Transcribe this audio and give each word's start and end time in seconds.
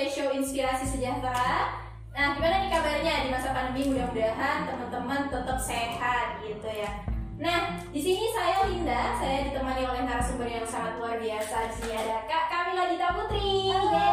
podcast 0.00 0.16
show 0.16 0.32
Inspirasi 0.32 0.96
Sejahtera. 0.96 1.76
Nah, 2.16 2.32
gimana 2.32 2.64
nih 2.64 2.72
kabarnya 2.72 3.14
di 3.20 3.28
masa 3.28 3.52
pandemi? 3.52 3.92
Mudah-mudahan 3.92 4.64
teman-teman 4.64 5.28
tetap 5.28 5.60
sehat 5.60 6.40
gitu 6.40 6.72
ya. 6.72 7.04
Nah, 7.36 7.76
di 7.92 8.00
sini 8.00 8.32
saya 8.32 8.64
Linda, 8.64 9.12
saya 9.20 9.44
ditemani 9.44 9.84
oleh 9.84 10.08
narasumber 10.08 10.48
yang 10.48 10.64
sangat 10.64 10.96
luar 10.96 11.20
biasa. 11.20 11.68
Di 11.68 11.74
sini 11.76 11.92
ada 12.00 12.24
Kak 12.24 12.44
Kamila 12.48 12.88
Dita 12.88 13.12
Putri. 13.12 13.76
Halo. 13.76 14.08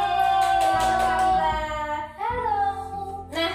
Kamila. 1.08 1.56
Halo. 2.20 2.60
Nah, 3.32 3.52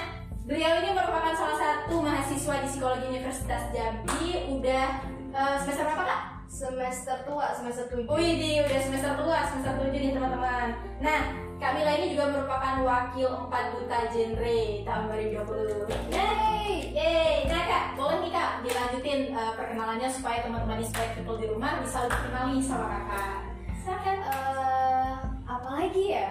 beliau 0.48 0.72
ini 0.80 0.88
merupakan 0.96 1.36
salah 1.36 1.58
satu 1.60 2.00
mahasiswa 2.00 2.54
di 2.64 2.68
Psikologi 2.72 3.12
Universitas 3.12 3.62
Jambi. 3.76 4.56
Udah 4.56 5.04
eh, 5.36 5.56
semester 5.60 5.84
berapa 5.84 6.04
kak? 6.08 6.22
Semester 6.48 7.16
tua, 7.28 7.52
semester 7.52 7.84
tujuh. 7.92 8.08
Wih, 8.08 8.40
di 8.40 8.50
udah 8.64 8.80
semester 8.80 9.20
tua, 9.20 9.44
semester 9.52 9.84
7 9.84 9.92
nih 10.00 10.12
teman-teman. 10.16 10.68
Nah, 11.04 11.51
Kak 11.62 11.78
Mila 11.78 11.94
ini 11.94 12.18
juga 12.18 12.26
merupakan 12.26 12.74
wakil 12.82 13.30
4 13.46 13.70
duta 13.78 13.98
genre 14.10 14.58
tahun 14.82 15.04
2020. 15.14 16.10
Yeay. 16.10 16.90
Yeay, 16.90 17.46
nah 17.46 17.62
kak, 17.70 17.84
boleh 17.94 18.18
nih 18.18 18.34
kak 18.34 18.66
dilanjutin 18.66 19.30
eh, 19.30 19.52
perkenalannya 19.54 20.10
supaya 20.10 20.42
teman-teman 20.42 20.82
di 20.82 20.90
People 20.90 21.38
di 21.38 21.46
rumah 21.46 21.78
bisa 21.78 22.10
lebih 22.10 22.18
kenal 22.26 22.50
nih 22.50 22.66
sama 22.66 22.86
kakak. 22.90 23.34
Silakan. 23.78 24.18
Eh, 24.26 25.10
apa 25.46 25.68
lagi 25.70 26.04
ya? 26.10 26.28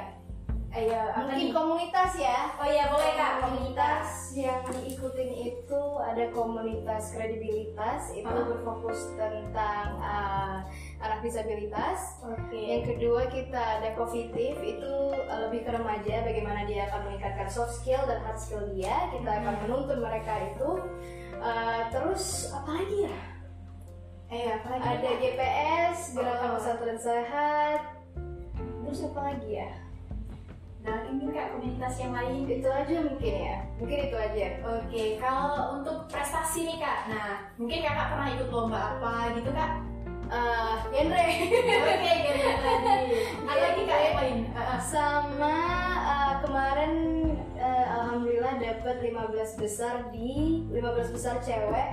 Ayo, 0.76 1.00
apa 1.16 1.32
nih? 1.32 1.48
Mungkin 1.48 1.56
komunitas 1.56 2.12
ya. 2.20 2.52
Oh 2.60 2.68
iya, 2.68 2.92
boleh 2.92 3.12
kak, 3.16 3.34
komunitas. 3.40 4.36
Yang 4.36 4.81
komunitas 6.32 7.12
kredibilitas 7.12 8.12
itu 8.12 8.28
Ah. 8.28 8.48
berfokus 8.48 9.14
tentang 9.16 9.88
eh, 10.00 10.58
anak 11.00 11.20
disabilitas. 11.22 12.22
Oke. 12.24 12.56
Yang 12.56 12.84
kedua 12.96 13.28
kita 13.28 13.58
ada 13.80 13.90
Covitif 13.94 14.56
itu 14.58 14.94
uh, 15.28 15.40
lebih 15.48 15.66
ke 15.66 15.72
remaja 15.72 16.22
bagaimana 16.22 16.64
dia 16.64 16.88
akan 16.88 17.10
meningkatkan 17.10 17.50
soft 17.50 17.82
skill 17.82 18.02
dan 18.06 18.22
hard 18.22 18.38
skill 18.38 18.64
dia. 18.72 19.10
Kita 19.10 19.30
akan 19.30 19.54
Hmm. 19.54 19.62
menuntun 19.66 20.00
mereka 20.00 20.34
itu. 20.46 20.70
Uh, 21.42 21.82
terus 21.90 22.54
apa 22.54 22.70
lagi 22.72 23.10
ya? 23.10 23.18
Eh, 24.32 24.48
apa 24.48 24.68
lagi? 24.72 24.86
Ada? 24.88 25.10
GPS, 25.20 25.98
Gerakan 26.16 26.48
Oh. 26.48 26.56
Pesantren 26.56 26.96
Sehat. 26.96 27.82
Terus 28.82 29.00
apa 29.10 29.20
lagi 29.26 29.50
ya? 29.58 29.72
Nah, 30.82 30.98
ini 31.06 31.30
kak 31.30 31.54
komunitas 31.54 31.96
yang 32.02 32.14
lain. 32.14 32.50
Itu 32.50 32.70
aja 32.70 32.96
mungkin 33.06 33.34
ya. 33.38 33.58
Mungkin 33.78 33.98
itu 34.10 34.18
aja. 34.18 34.46
Oke, 34.66 35.04
kalau 35.22 35.78
untuk 35.78 36.10
prestasi 36.10 36.66
nih 36.66 36.78
kak, 36.82 37.00
nah 37.14 37.30
mungkin 37.58 37.86
kakak 37.86 38.08
pernah 38.10 38.28
ikut 38.34 38.50
lomba 38.50 38.80
apa 38.98 39.14
gitu 39.38 39.50
kak? 39.54 39.72
Uh, 40.32 40.76
genre. 40.90 41.26
Oke, 41.92 42.12
gini 42.24 42.42
lagi. 42.42 43.18
Ada 43.46 43.62
lagi 43.62 43.82
kak 43.86 44.00
yang 44.02 44.16
lain? 44.18 44.38
Sama 44.82 45.58
uh, 46.02 46.34
kemarin 46.42 46.94
uh, 47.62 47.86
alhamdulillah 48.02 48.58
dapat 48.58 48.96
15 49.06 49.62
besar 49.62 50.10
di 50.10 50.66
15 50.74 51.16
besar 51.16 51.38
cewek 51.46 51.90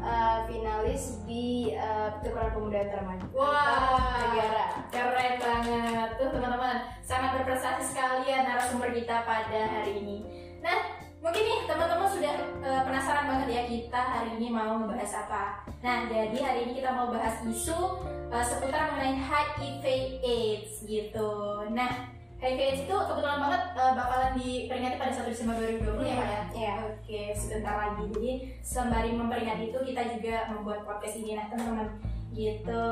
uh, 0.00 0.44
finalis 0.48 1.20
di 1.24 1.76
uh, 1.76 2.18
pertukaran 2.18 2.52
pemuda 2.52 2.78
antar 2.84 3.02
maju 3.04 3.26
Wah, 3.36 4.32
negara. 4.32 4.66
keren 4.90 5.34
banget 5.38 6.08
tuh 6.18 6.28
teman-teman. 6.34 6.76
Sangat 7.04 7.30
berprestasi 7.40 7.82
sekali 7.94 8.28
ya 8.28 8.44
narasumber 8.44 8.90
kita 8.92 9.22
pada 9.24 9.60
hari 9.70 10.02
ini. 10.02 10.18
Nah, 10.60 11.00
mungkin 11.20 11.42
nih 11.44 11.58
teman-teman 11.68 12.08
sudah 12.08 12.34
eh, 12.64 12.82
penasaran 12.84 13.28
banget 13.28 13.48
ya 13.52 13.62
kita 13.68 14.00
hari 14.00 14.30
ini 14.40 14.46
mau 14.52 14.76
membahas 14.80 15.24
apa. 15.24 15.64
Nah, 15.80 16.08
jadi 16.08 16.36
hari 16.40 16.58
ini 16.68 16.72
kita 16.80 16.90
mau 16.92 17.12
bahas 17.12 17.40
isu 17.44 18.04
eh, 18.32 18.44
seputar 18.44 18.92
mengenai 18.92 19.16
HIV 19.20 19.84
AIDS 20.24 20.72
gitu. 20.84 21.32
Nah, 21.72 22.19
HIV 22.40 22.56
AIDS 22.56 22.82
itu 22.88 22.96
kebetulan 22.96 23.36
banget 23.36 23.62
eh, 23.76 23.92
bakalan 23.92 24.32
diperingati 24.40 24.96
pada 24.96 25.12
1 25.12 25.28
Desember 25.28 25.54
2020 25.60 26.08
ya 26.08 26.16
Kak 26.16 26.24
ya? 26.24 26.42
Iya. 26.56 26.74
Oke, 26.88 27.22
sebentar 27.36 27.74
lagi. 27.76 28.04
Jadi 28.16 28.32
sembari 28.64 29.12
memperingati 29.12 29.64
itu 29.68 29.78
kita 29.84 30.02
juga 30.16 30.48
membuat 30.48 30.88
podcast 30.88 31.20
ini 31.20 31.36
nah 31.36 31.52
teman-teman 31.52 31.88
gitu. 32.32 32.88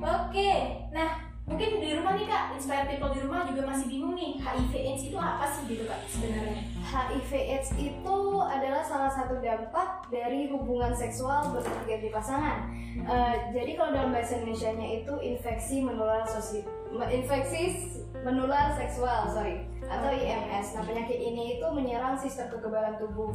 Oke, 0.00 0.50
nah 0.88 1.20
mungkin 1.44 1.84
di 1.84 1.90
rumah 1.98 2.16
nih 2.16 2.26
kak, 2.26 2.54
inspire 2.54 2.86
people 2.86 3.12
di 3.12 3.20
rumah 3.20 3.44
juga 3.44 3.66
masih 3.66 3.86
bingung 3.90 4.14
nih 4.14 4.38
HIV 4.38 4.72
AIDS 4.72 5.02
itu 5.10 5.18
apa 5.20 5.44
sih 5.46 5.62
gitu 5.68 5.84
kak 5.84 6.00
sebenarnya? 6.08 6.62
HIV 6.86 7.30
AIDS 7.34 7.70
itu 7.76 8.18
adalah 8.40 8.82
salah 8.82 9.10
satu 9.12 9.42
dampak 9.42 10.06
dari 10.08 10.48
hubungan 10.48 10.96
seksual 10.96 11.52
berganti 11.52 12.08
pasangan. 12.08 12.72
Uh, 13.04 13.34
jadi 13.52 13.76
kalau 13.76 13.90
dalam 13.92 14.10
bahasa 14.16 14.40
Indonesia-nya 14.40 15.02
itu 15.02 15.12
infeksi 15.20 15.84
menular 15.84 16.24
sosi 16.24 16.62
infeksi 17.08 17.92
menular 18.22 18.70
seksual, 18.76 19.26
sorry, 19.32 19.66
atau 19.82 20.08
IMS. 20.12 20.78
Nah 20.78 20.82
penyakit 20.86 21.18
ini 21.18 21.58
itu 21.58 21.66
menyerang 21.72 22.14
sistem 22.14 22.52
kekebalan 22.52 22.94
tubuh 23.00 23.34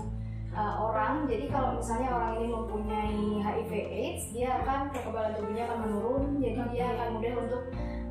uh, 0.56 0.76
orang. 0.80 1.28
Jadi 1.28 1.52
kalau 1.52 1.76
misalnya 1.76 2.10
orang 2.14 2.32
ini 2.40 2.48
mempunyai 2.48 3.20
HIV/AIDS, 3.44 4.24
dia 4.32 4.64
akan 4.64 4.94
kekebalan 4.94 5.34
tubuhnya 5.36 5.64
akan 5.68 5.80
menurun. 5.90 6.24
Jadi 6.40 6.60
dia 6.72 6.86
Oke. 6.88 6.94
akan 6.96 7.08
mudah 7.20 7.34
untuk 7.44 7.64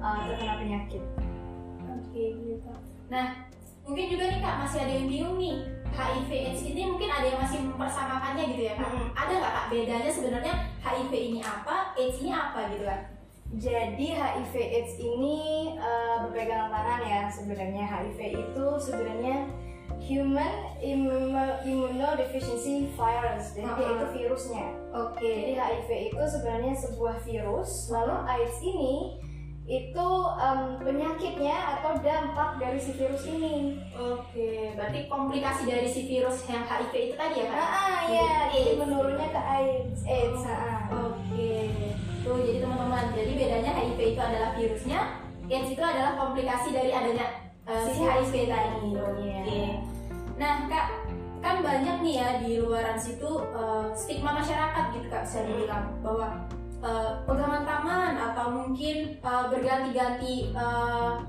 uh, 0.03 0.21
terkena 0.29 0.55
penyakit. 0.61 1.03
Oke 1.87 2.25
gitu. 2.37 2.71
Nah 3.09 3.27
mungkin 3.87 4.07
juga 4.11 4.25
nih 4.29 4.39
kak 4.43 4.57
masih 4.67 4.79
ada 4.83 4.93
yang 4.99 5.07
bingung 5.07 5.39
nih 5.39 5.57
HIV 5.97 6.31
AIDS 6.35 6.63
ini 6.67 6.83
mungkin 6.91 7.09
ada 7.09 7.25
yang 7.25 7.41
masih 7.41 7.59
mempersamakannya 7.65 8.45
gitu 8.53 8.63
ya 8.69 8.75
kak? 8.77 8.89
Mm-mm. 8.91 9.09
Ada 9.17 9.33
nggak 9.33 9.53
kak 9.55 9.67
bedanya 9.73 10.11
sebenarnya 10.13 10.55
HIV 10.85 11.13
ini 11.15 11.41
apa, 11.41 11.97
AIDS 11.97 12.19
ini 12.21 12.31
apa 12.35 12.61
gitu 12.75 12.85
kan? 12.85 13.16
Jadi 13.49 14.11
HIV 14.11 14.53
AIDS 14.53 14.95
ini 14.97 15.39
uh, 15.79 16.27
berpegangan 16.27 16.69
tangan 16.69 17.01
ya 17.03 17.21
sebenarnya 17.31 17.85
HIV 17.87 18.19
itu 18.37 18.67
sebenarnya 18.77 19.47
Human 20.03 20.55
Immu- 20.77 21.59
Immunodeficiency 21.65 22.91
Virus 22.93 23.55
jadi 23.55 23.71
dia 23.71 23.87
Uh-uh. 23.87 23.97
itu 23.97 24.07
virusnya. 24.13 24.67
Oke. 24.93 25.25
Jadi 25.25 25.53
HIV 25.55 25.89
itu 26.11 26.23
sebenarnya 26.27 26.75
sebuah 26.75 27.17
virus 27.23 27.71
lalu 27.89 28.15
AIDS 28.27 28.59
ini 28.61 28.97
itu 29.67 30.09
em, 30.39 30.79
penyakitnya 30.79 31.57
atau 31.75 31.99
dampak 31.99 32.63
dari 32.63 32.79
si 32.79 32.95
virus 32.95 33.27
ini. 33.27 33.83
Oke, 33.99 34.71
berarti 34.79 35.11
komplikasi 35.11 35.67
dari 35.67 35.91
si 35.91 36.07
virus 36.07 36.47
yang 36.47 36.63
HIV 36.63 36.93
itu 36.95 37.15
tadi 37.19 37.43
ya 37.43 37.47
kak? 37.51 37.59
Ah, 37.59 37.99
iya, 38.07 38.31
Jadi 38.47 38.79
menurunnya 38.79 39.27
ke 39.27 39.43
AIDS. 39.43 40.01
AIDS, 40.07 40.43
ah, 40.45 40.55
ah. 40.55 40.83
Oke, 41.11 41.51
tuh 42.27 42.43
jadi 42.43 42.59
teman-teman, 42.67 43.15
jadi 43.15 43.33
bedanya 43.39 43.71
HIV 43.71 43.99
itu 44.13 44.21
adalah 44.21 44.51
virusnya, 44.59 45.01
AIDS 45.47 45.71
itu 45.71 45.83
adalah 45.83 46.13
komplikasi 46.19 46.75
dari 46.75 46.91
adanya 46.91 47.47
uh, 47.71 47.87
si 47.87 48.03
HIV 48.03 48.35
tadi. 48.51 48.91
Iya. 48.91 49.03
Oke. 49.07 49.63
Nah 50.37 50.67
kak, 50.67 50.87
kan 51.39 51.63
banyak 51.63 51.97
nih 52.03 52.15
ya 52.19 52.29
di 52.43 52.59
luaran 52.59 52.99
situ 52.99 53.47
uh, 53.55 53.95
stigma 53.95 54.35
masyarakat 54.35 54.85
gitu 54.99 55.07
kak 55.07 55.23
bisa 55.23 55.47
dibilang 55.47 55.95
bahwa 56.03 56.43
uh, 56.83 57.23
pegangan 57.23 57.63
tangan 57.63 58.13
atau 58.19 58.47
mungkin 58.51 59.23
uh, 59.23 59.47
berganti-ganti 59.47 60.51
uh, 60.59 61.23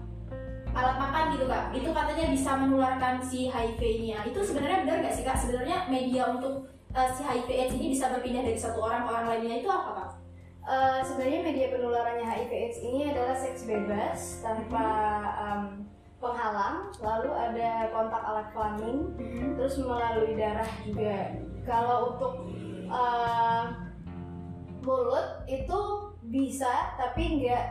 alat 0.77 0.97
makan 0.97 1.33
gitu 1.33 1.45
kak, 1.49 1.73
itu 1.73 1.89
katanya 1.89 2.25
bisa 2.33 2.51
menularkan 2.57 3.21
si 3.21 3.49
HIV 3.49 3.81
ini 3.81 4.07
ya. 4.17 4.19
Itu 4.25 4.41
sebenarnya 4.41 4.85
benar 4.85 4.97
nggak 5.05 5.13
sih 5.13 5.23
kak? 5.25 5.37
Sebenarnya 5.37 5.85
media 5.89 6.33
untuk 6.33 6.69
uh, 6.93 7.09
si 7.13 7.21
HIV 7.21 7.49
AIDS 7.49 7.73
ini 7.77 7.93
bisa 7.93 8.13
berpindah 8.13 8.45
dari 8.45 8.57
satu 8.57 8.81
orang 8.81 9.05
ke 9.05 9.09
orang 9.09 9.25
lainnya 9.29 9.61
itu 9.61 9.69
apa 9.69 9.89
kak? 9.93 10.06
Eh, 10.67 10.99
sebenarnya 10.99 11.47
media 11.47 11.71
penularannya 11.71 12.27
HIV 12.27 12.51
AIDS 12.51 12.79
ini 12.83 13.15
adalah 13.15 13.31
seks 13.39 13.63
bebas 13.63 14.43
tanpa 14.43 14.83
em, 15.39 15.87
penghalang, 16.19 16.91
lalu 16.99 17.31
ada 17.31 17.87
kontak 17.87 18.19
alat 18.19 18.51
kelamin, 18.51 19.15
terus 19.55 19.79
melalui 19.79 20.35
darah 20.35 20.67
juga. 20.83 21.39
Kalau 21.63 22.11
untuk 22.11 22.51
eh, 22.83 23.63
mulut 24.83 25.47
itu 25.47 25.79
bisa, 26.27 26.99
tapi 26.99 27.39
nggak 27.39 27.65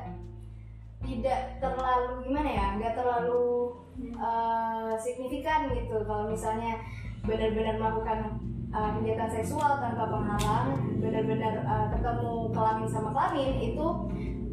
tidak 1.05 1.61
terlalu 1.61 2.25
gimana 2.25 2.49
ya, 2.49 2.67
nggak 2.81 2.97
terlalu 2.97 3.77
eh, 4.01 4.93
signifikan 4.97 5.69
gitu. 5.69 6.01
Kalau 6.01 6.33
misalnya 6.33 6.81
benar-benar 7.29 7.77
melakukan 7.77 8.41
uh, 8.77 8.91
kegiatan 9.01 9.31
seksual 9.33 9.81
tanpa 9.81 10.05
penghalang, 10.05 10.77
benar-benar 11.01 11.65
uh, 11.65 11.87
ketemu 11.97 12.53
kelamin 12.53 12.89
sama 12.93 13.09
kelamin 13.17 13.53
itu 13.73 13.87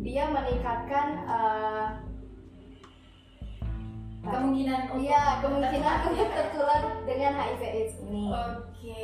dia 0.04 0.32
meningkatkan 0.32 1.08
uh, 1.28 1.88
Kemungkinan 4.24 4.88
untuk 4.88 5.04
iya 5.04 5.44
kemungkinan 5.44 5.84
tertular, 5.84 6.08
untuk 6.08 6.32
ya, 6.32 6.36
tertular 6.40 6.82
dengan 7.04 7.32
HIV/AIDS 7.36 7.94
ini. 8.08 8.26
Oke. 8.32 9.04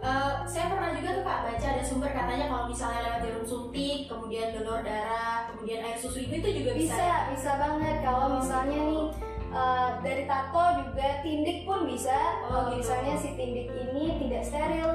Eh, 0.00 0.32
saya 0.48 0.64
pernah 0.72 0.96
juga 0.96 1.20
tuh 1.20 1.24
kak 1.28 1.40
baca 1.44 1.66
ada 1.76 1.82
sumber 1.84 2.08
katanya 2.08 2.48
kalau 2.48 2.64
misalnya 2.72 3.04
lewat 3.04 3.20
jarum 3.20 3.44
suntik, 3.44 4.08
kemudian 4.08 4.56
donor 4.56 4.80
darah, 4.80 5.44
kemudian 5.52 5.84
air 5.84 5.98
susu 6.00 6.24
ibu 6.24 6.40
itu 6.40 6.64
juga 6.64 6.72
bisa. 6.72 6.96
Bisa, 6.96 7.04
ya? 7.04 7.18
bisa 7.36 7.50
banget 7.60 7.96
kalau 8.00 8.40
misalnya 8.40 8.78
nih 8.80 9.04
uh, 9.50 9.98
dari 10.00 10.24
tato 10.24 10.64
juga 10.80 11.20
tindik 11.20 11.62
pun 11.62 11.84
bisa. 11.84 12.14
Oh, 12.46 12.48
Kalau 12.48 12.62
gitu. 12.70 12.82
misalnya 12.82 13.14
si 13.14 13.28
tindik 13.34 13.68
ini 13.68 14.18
tidak 14.22 14.42
steril, 14.42 14.90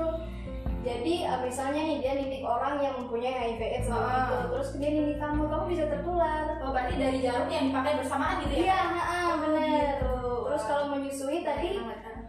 jadi 0.81 1.13
uh, 1.25 1.39
misalnya 1.41 1.81
nih 1.81 1.97
dia 1.97 2.13
nidik 2.13 2.43
orang 2.45 2.77
yang 2.77 2.93
mempunyai 2.95 3.33
HIV 3.33 3.61
AIDS 3.61 3.89
Ah. 3.89 4.29
gitu 4.29 4.35
terus 4.53 4.69
dia 4.77 4.89
nidik 4.91 5.17
kamu 5.17 5.49
kamu 5.49 5.63
bisa 5.73 5.83
tertular 5.89 6.45
Oh 6.61 6.69
berarti 6.69 6.93
dari 6.95 7.17
jarum 7.19 7.49
yang 7.49 7.73
dipakai 7.73 7.93
bersamaan 7.97 8.37
gitu 8.45 8.53
ya? 8.53 8.61
iya 8.61 8.79
ha-ha, 8.85 9.19
bener 9.41 9.97
gitu. 9.97 10.15
terus 10.45 10.63
kalau 10.69 10.83
menyusui 10.93 11.41
tadi 11.41 11.81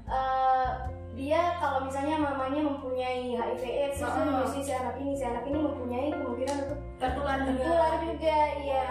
uh, 0.09 0.69
dia 1.13 1.57
kalau 1.57 1.85
misalnya 1.85 2.17
mamanya 2.17 2.61
mempunyai 2.65 3.37
HIV 3.37 3.63
AIDS 3.65 3.97
terus 4.01 4.09
dia 4.09 4.25
Ah. 4.25 4.29
menyusui 4.33 4.63
si 4.65 4.73
anak 4.73 4.97
ini 4.97 5.13
si 5.13 5.25
anak 5.25 5.45
ini 5.45 5.59
mempunyai 5.61 6.09
kemungkinan 6.13 6.57
untuk 6.65 6.81
tertular 6.97 7.39
juga. 7.45 7.61
tertular 7.61 7.95
juga 8.01 8.37
iya 8.57 8.89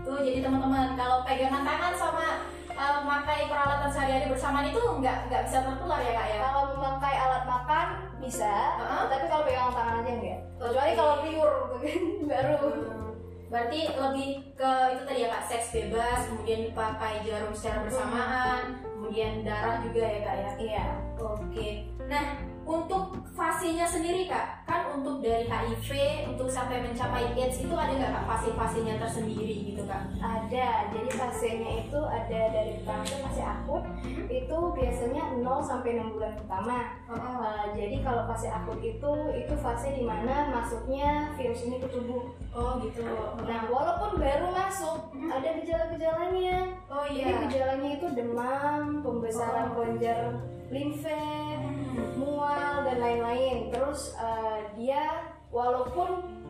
Tuh 0.00 0.18
jadi 0.18 0.40
teman-teman 0.40 0.94
kalau 0.94 1.22
pegangan 1.22 1.62
tangan 1.62 1.92
sama 1.92 2.26
eh, 2.70 2.92
memakai 2.98 3.44
peralatan 3.46 3.88
sehari-hari 3.88 4.26
bersamaan 4.26 4.66
itu 4.66 4.80
nggak 4.80 5.28
nggak 5.28 5.42
bisa 5.44 5.58
tertular 5.60 6.00
ya 6.00 6.12
kak 6.14 6.26
ya? 6.26 6.38
kalau 6.42 6.62
memakai 6.72 7.14
alat 7.14 7.44
makan 7.44 7.86
bisa 8.18 8.54
Ah. 8.76 9.04
tapi 9.04 9.24
kalau 9.26 9.44
pegangan 9.44 9.72
tangan 9.72 9.94
aja 9.98 10.12
enggak 10.12 10.38
kecuali 10.56 10.92
kalau 10.94 11.14
liur 11.22 11.52
baru 12.30 12.56
Hmm, 12.60 13.12
Berarti 13.50 13.82
lebih 13.90 14.28
ke 14.54 14.70
itu 14.94 15.02
tadi 15.02 15.20
ya 15.20 15.28
kak 15.28 15.42
seks 15.44 15.66
bebas, 15.74 16.22
kemudian 16.24 16.70
pakai 16.70 17.18
jarum 17.20 17.50
secara 17.50 17.82
bersamaan, 17.82 18.78
kemudian 18.80 19.42
darah 19.42 19.82
juga 19.82 20.06
ya 20.06 20.20
kak 20.22 20.36
ya? 20.36 20.50
iya 20.56 20.86
Oke. 21.18 21.89
Nah, 22.10 22.24
untuk 22.66 23.02
fasenya 23.32 23.82
sendiri 23.82 24.26
kak, 24.26 24.62
kan 24.62 24.86
untuk 24.92 25.18
dari 25.18 25.42
HIV 25.42 25.88
untuk 26.28 26.46
sampai 26.46 26.78
mencapai 26.80 27.32
AIDS 27.32 27.58
itu 27.58 27.70
ada 27.72 27.90
nggak 27.90 28.12
kak 28.12 28.26
fase-fasenya 28.28 28.94
tersendiri 28.96 29.56
gitu 29.64 29.82
kak? 29.84 30.06
ada 30.20 30.68
jadi 30.86 31.10
fasenya 31.10 31.70
itu 31.82 31.98
ada 32.00 32.40
dari 32.52 32.78
pertama 32.78 33.02
itu 33.02 33.16
fase 33.20 33.42
akut 33.42 33.82
itu 34.28 34.58
biasanya 34.70 35.22
0 35.34 35.42
sampai 35.60 35.90
6 35.96 36.14
bulan 36.14 36.32
pertama 36.36 36.78
Uh, 37.10 37.74
jadi 37.74 38.06
kalau 38.06 38.22
fase 38.24 38.46
akut 38.46 38.78
itu 38.78 39.12
itu 39.34 39.54
fase 39.58 39.90
di 39.90 40.06
mana 40.06 40.46
masuknya 40.48 41.34
virus 41.34 41.66
ini 41.66 41.82
ke 41.82 41.90
tubuh 41.90 42.30
Oh 42.50 42.78
gitu. 42.78 43.02
nah 43.42 43.66
walaupun 43.66 44.14
baru 44.14 44.46
masuk 44.48 45.10
Hmm. 45.10 45.26
ada 45.28 45.58
gejala-gejalanya 45.58 46.70
Oh 46.86 47.02
jadi 47.02 47.34
iya. 47.34 47.42
gejalanya 47.46 47.90
itu 47.98 48.06
demam 48.14 49.02
pembesaran 49.02 49.74
Oh. 49.74 49.82
kelenjar 49.82 50.38
limfe 50.70 51.10
Hmm. 51.10 51.79
Mual 52.16 52.84
dan 52.86 52.98
lain-lain 52.98 53.70
terus 53.72 54.14
uh, 54.16 54.62
dia 54.74 55.30
walaupun 55.50 56.40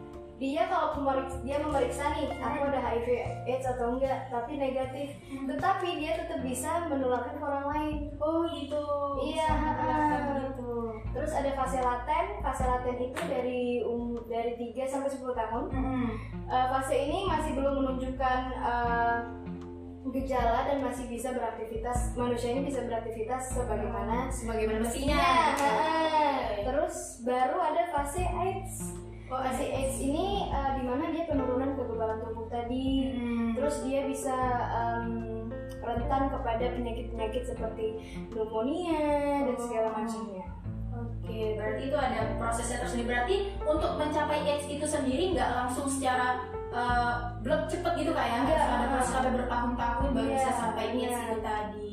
dia 0.41 0.65
kalau 0.73 0.97
pemeriksa, 0.97 1.37
dia 1.45 1.61
memeriksa 1.61 2.17
nih 2.17 2.33
aku 2.41 2.73
ada 2.73 2.81
HIV 2.81 3.09
AIDS 3.45 3.67
atau 3.77 3.93
enggak 3.93 4.25
tapi 4.33 4.57
negatif 4.57 5.13
tetapi 5.29 6.01
dia 6.01 6.17
tetap 6.17 6.41
bisa 6.41 6.89
menularkan 6.89 7.37
ke 7.37 7.45
orang 7.45 7.67
lain 7.69 7.97
Oh 8.17 8.49
gitu. 8.49 8.81
Iya, 9.21 9.49
gitu. 10.49 10.97
terus 11.13 11.33
ada 11.37 11.53
fase 11.53 11.85
laten 11.85 12.41
fase 12.41 12.65
laten 12.65 12.97
itu 13.05 13.21
dari 13.29 13.85
um, 13.85 14.17
dari 14.33 14.57
3 14.57 14.81
sampai 14.89 15.13
10 15.13 15.29
tahun 15.29 15.65
Hmm. 15.77 16.09
Uh, 16.49 16.67
fase 16.73 16.97
ini 16.97 17.29
masih 17.29 17.61
belum 17.61 17.75
menunjukkan 17.85 18.41
uh, 18.65 19.19
gejala 20.09 20.65
dan 20.65 20.81
masih 20.81 21.05
bisa 21.13 21.37
beraktivitas. 21.37 22.17
Manusia 22.17 22.57
ini 22.57 22.73
bisa 22.73 22.81
beraktivitas 22.89 23.53
sebagaimana 23.53 24.33
Sebagaimana 24.33 24.81
mestinya. 24.81 25.21
Terus 26.65 27.21
baru 27.21 27.57
ada 27.61 27.83
fase 27.93 28.25
AIDS. 28.25 28.97
Oh, 29.31 29.39
fase 29.39 29.63
AIDS 29.69 30.01
ini 30.01 30.49
uh, 30.49 30.81
di 30.81 30.83
mana 30.89 31.13
dia 31.13 31.29
penurunan 31.29 31.77
kekebalan 31.77 32.25
tubuh 32.25 32.49
tadi. 32.49 33.13
Hmm. 33.13 33.53
terus 33.55 33.85
dia 33.85 34.09
bisa 34.09 34.37
um, 34.73 35.47
rentan 35.85 36.33
kepada 36.33 36.65
penyakit-penyakit 36.77 37.43
seperti 37.45 37.87
pneumonia 38.33 39.45
dan 39.53 39.57
segala 39.61 39.89
macamnya. 39.93 40.47
Oke, 40.91 41.55
berarti 41.57 41.83
itu 41.89 41.97
ada 41.97 42.21
prosesnya 42.37 42.83
tersendiri. 42.83 43.09
Berarti 43.09 43.37
untuk 43.63 43.93
mencapai 43.97 44.43
AIDS 44.45 44.67
itu 44.67 44.85
sendiri 44.85 45.37
nggak 45.37 45.51
langsung 45.55 45.87
secara 45.87 46.43
uh, 46.75 47.15
blok 47.43 47.63
cepet 47.71 47.93
gitu 48.01 48.11
kak 48.15 48.27
ya? 48.27 48.37
Harus 48.43 48.55
Nggak. 48.59 48.75
ada 48.75 48.87
proses 48.91 49.13
sampai 49.13 49.33
bertahun-tahun 49.39 50.09
baru 50.15 50.27
Iya, 50.27 50.37
bisa 50.37 50.53
sampai 50.55 50.83
AIDS 50.91 50.99
iya. 50.99 51.21
itu 51.27 51.39
tadi. 51.43 51.93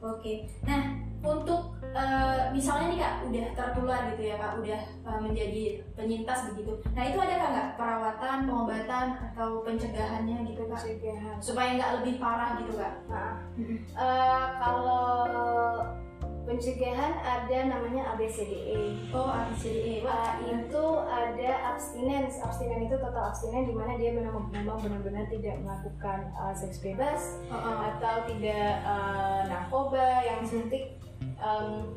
Oke, 0.00 0.34
nah 0.64 0.80
untuk 1.20 1.76
uh, 1.92 2.48
misalnya 2.48 2.86
nih 2.88 2.98
kak 3.04 3.14
udah 3.28 3.46
tertular 3.52 4.00
gitu 4.08 4.22
ya 4.32 4.40
kak, 4.40 4.56
udah 4.56 4.80
uh, 5.04 5.20
menjadi 5.20 5.84
penyintas 5.92 6.48
begitu. 6.48 6.72
Nah 6.96 7.04
itu 7.04 7.18
ada 7.20 7.34
kak 7.36 7.50
nggak 7.52 7.70
perawatan, 7.76 8.38
pengobatan 8.48 9.06
atau 9.28 9.60
pencegahannya 9.60 10.48
gitu 10.48 10.64
kak? 10.72 10.80
pencegahan 10.80 11.36
Supaya 11.36 11.76
nggak 11.76 11.92
lebih 12.00 12.14
parah 12.16 12.56
gitu 12.64 12.72
kak? 12.80 12.94
Nah, 13.12 13.36
eh, 14.00 14.44
kalau 14.56 15.20
pencegahan 16.50 17.14
ada 17.22 17.58
namanya 17.70 18.02
ABCDE. 18.12 18.98
Oh, 19.14 19.30
ABCDE. 19.30 20.02
Eh, 20.02 20.04
Wah, 20.04 20.34
itu 20.42 20.84
ada 21.06 21.50
abstinence. 21.70 22.42
Abstinen 22.42 22.90
itu 22.90 22.98
total 22.98 23.30
abstinen 23.30 23.70
di 23.70 23.74
mana 23.78 23.94
dia 23.94 24.10
memang 24.10 24.50
benar-benar 24.50 25.30
tidak 25.30 25.62
melakukan 25.62 26.34
eh, 26.34 26.54
seks 26.58 26.82
bebas 26.82 27.38
Oh, 27.46 27.54
oh. 27.54 27.78
atau 27.94 28.26
tidak 28.26 28.82
eh, 28.82 29.40
narkoba 29.46 30.26
yang 30.26 30.42
suntik. 30.42 30.98
em, 31.40 31.94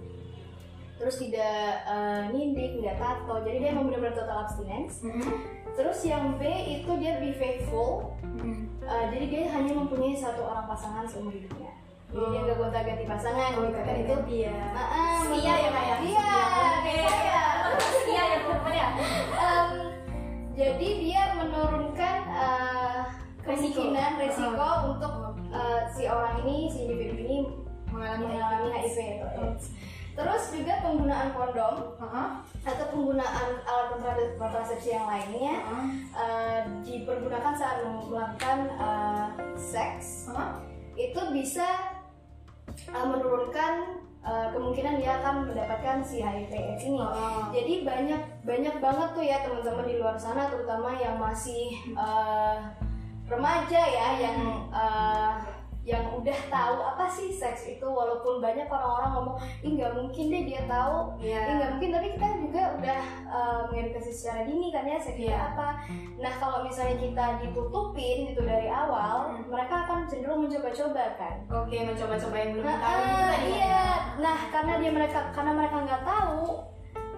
terus 1.01 1.17
tidak 1.19 1.83
eh, 1.89 2.21
nindik, 2.31 2.77
tidak 2.77 2.95
tato. 3.01 3.41
Jadi 3.41 3.57
dia 3.57 3.69
memang 3.73 3.89
benar-benar 3.89 4.15
total 4.15 4.37
abstinence. 4.45 5.01
Mm-mm. 5.01 5.33
Terus 5.73 6.05
yang 6.05 6.37
B 6.37 6.45
itu 6.69 6.91
dia 7.01 7.17
be 7.17 7.33
faithful. 7.33 8.13
Mm-mm. 8.21 8.69
Uh, 8.83 9.05
jadi 9.09 9.25
dia 9.31 9.43
hanya 9.49 9.73
mempunyai 9.73 10.13
satu 10.13 10.43
orang 10.43 10.67
pasangan 10.67 11.07
seumur 11.07 11.31
hidupnya. 11.33 11.71
Jadi 12.13 12.25
dia 12.29 12.39
nggak 12.43 12.57
gonta-ganti 12.57 13.05
pasangan 13.05 13.49
Oh, 13.53 13.61
gitu 13.65 13.79
kan 13.79 13.95
itu. 13.97 14.15
dia. 14.29 14.55
Ah, 14.71 15.17
Setia 15.19 15.53
ya 15.55 15.69
kak 15.69 15.83
ya? 15.83 15.95
Iya, 15.99 16.29
setia. 16.77 17.41
Setia 17.81 18.21
ya 18.23 18.37
teman-teman 18.39 18.73
ya? 18.73 18.87
Jadi 20.53 20.89
dia 21.01 21.33
menurunkan 21.33 22.15
uh, 22.29 23.01
kemungkinan 23.41 24.11
Resiko. 24.15 24.53
resiko 24.53 24.69
untuk 24.87 25.13
uh, 25.49 25.81
si 25.89 26.05
orang 26.05 26.45
ini, 26.45 26.69
si 26.69 26.85
individu 26.85 27.15
ini 27.19 27.37
Mengalami 27.89 28.25
mengalami 28.27 28.67
HIV 28.75 28.97
atau 29.19 29.29
AIDS. 29.43 29.65
Terus 30.13 30.43
juga 30.49 30.73
penggunaan 30.81 31.29
kondom 31.29 31.93
Heeh. 31.97 32.27
atau 32.63 32.85
penggunaan 32.89 33.49
alat 33.59 33.87
kontra- 33.91 34.33
kontrasepsi 34.37 34.93
yang 34.93 35.05
lainnya 35.05 35.61
Heeh. 35.61 35.87
uh, 36.13 36.61
dipergunakan 36.81 37.53
saat 37.53 37.81
melakukan 37.85 38.57
uh, 38.77 39.27
seks 39.53 40.29
Heeh. 40.29 40.51
itu 40.95 41.21
bisa 41.33 41.65
uh, 42.91 43.07
menurunkan 43.07 44.01
uh, 44.23 44.47
kemungkinan 44.51 44.99
dia 45.03 45.19
akan 45.21 45.51
mendapatkan 45.51 45.99
si 46.01 46.23
HIV 46.23 46.51
AIDS 46.51 46.83
ini. 46.83 46.99
Oh. 46.99 47.49
Jadi 47.51 47.87
banyak 47.87 48.21
banyak 48.43 48.75
banget 48.79 49.09
tuh 49.13 49.25
ya 49.25 49.37
teman-teman 49.43 49.85
di 49.85 49.95
luar 49.99 50.15
sana, 50.17 50.47
terutama 50.47 50.95
yang 50.95 51.19
masih 51.19 51.77
uh, 51.93 52.59
remaja 53.27 53.81
ya, 53.81 54.07
yang 54.19 54.67
uh, 54.71 55.39
yang 55.83 56.15
udah 56.15 56.39
tahu 56.47 56.79
apa 56.79 57.03
sih 57.05 57.27
seks 57.27 57.67
itu, 57.67 57.83
walaupun 57.83 58.39
banyak 58.39 58.71
orang-orang 58.71 59.11
ngomong, 59.13 59.35
ih 59.59 59.75
nggak 59.75 59.91
mungkin 59.93 60.31
deh 60.31 60.43
dia 60.47 60.63
tahu, 60.63 61.11
Iya. 61.19 61.43
ih 61.43 61.53
nggak 61.59 61.71
mungkin, 61.75 61.89
tapi 61.91 62.07
kita 62.15 62.27
juga 62.39 62.61
udah 62.79 63.01
uh, 63.27 63.61
mengedukasi 63.67 64.09
secara 64.09 64.47
dini 64.47 64.71
kan 64.71 64.87
ya 64.87 64.95
seks 64.95 65.19
Iya. 65.19 65.35
apa. 65.51 65.67
Nah 66.17 66.33
kalau 66.39 66.63
misalnya 66.63 66.95
kita 66.97 67.25
ditutupin 67.43 68.31
gitu 68.31 68.41
dari 68.41 68.71
awal, 68.71 69.27
Hmm. 69.27 69.43
mereka 69.51 69.83
akan 69.83 70.07
cenderung 70.07 70.47
mencoba-coba 70.47 71.03
kan. 71.19 71.35
Oke, 71.51 71.75
mencoba-coba 71.83 72.35
yang 72.37 72.51
belum 72.55 72.63
Nah, 72.63 72.79
tahu 72.79 73.01
tadi. 73.03 73.47
iya. 73.51 73.87
Nah, 74.23 74.39
karena 74.49 74.73
dia 74.79 74.91
mereka 74.91 75.19
karena 75.35 75.51
mereka 75.51 75.77
nggak 75.83 76.03
tahu, 76.07 76.63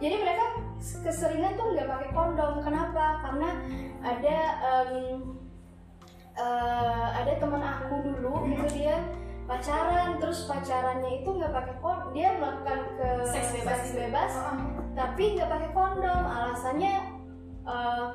jadi 0.01 0.15
mereka 0.17 0.45
keseringan 0.81 1.53
tuh 1.53 1.69
nggak 1.69 1.85
pakai 1.85 2.09
kondom. 2.11 2.53
Kenapa? 2.59 3.21
Karena 3.21 3.49
ada 4.01 4.37
em, 4.59 5.21
eh, 6.35 7.07
ada 7.15 7.31
teman 7.39 7.63
aku 7.63 7.95
dulu 8.03 8.34
terus 10.35 10.51
pacarannya 10.51 11.23
itu 11.23 11.29
nggak 11.31 11.53
pakai 11.55 11.75
kondom 11.79 12.11
dia 12.11 12.35
melakukan 12.35 12.79
ke 12.99 13.07
Seks 13.23 13.55
bebas. 13.55 13.71
seks 13.71 13.89
bebas 13.95 14.31
Heeh. 14.35 14.57
tapi 14.91 15.23
nggak 15.39 15.47
pakai 15.47 15.69
kondom. 15.71 16.21
Alasannya 16.27 16.93
eh, 17.63 18.07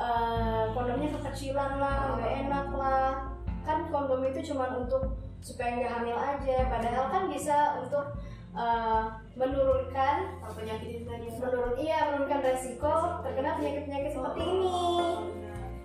eh, 0.00 0.64
kondomnya 0.72 1.08
kekecilan 1.12 1.72
lah 1.76 2.16
nggak 2.16 2.32
enak 2.48 2.68
lah. 2.72 3.12
Kan 3.60 3.92
kondom 3.92 4.24
itu 4.24 4.40
cuma 4.56 4.72
untuk 4.72 5.20
supaya 5.44 5.84
nggak 5.84 5.92
hamil 6.00 6.16
aja. 6.16 6.64
Padahal 6.64 7.12
kan 7.12 7.22
bisa 7.28 7.76
untuk 7.76 8.16
eh, 8.56 9.04
menurunkan 9.36 10.16
penyakit 10.48 10.88
itu 10.96 11.04
tadi. 11.04 11.28
menurun 11.28 11.76
iya 11.76 12.08
menurunkan 12.08 12.40
resiko 12.40 13.20
terkena 13.20 13.60
penyakit 13.60 13.84
penyakit 13.84 14.10
seperti 14.16 14.40
ini. 14.48 14.80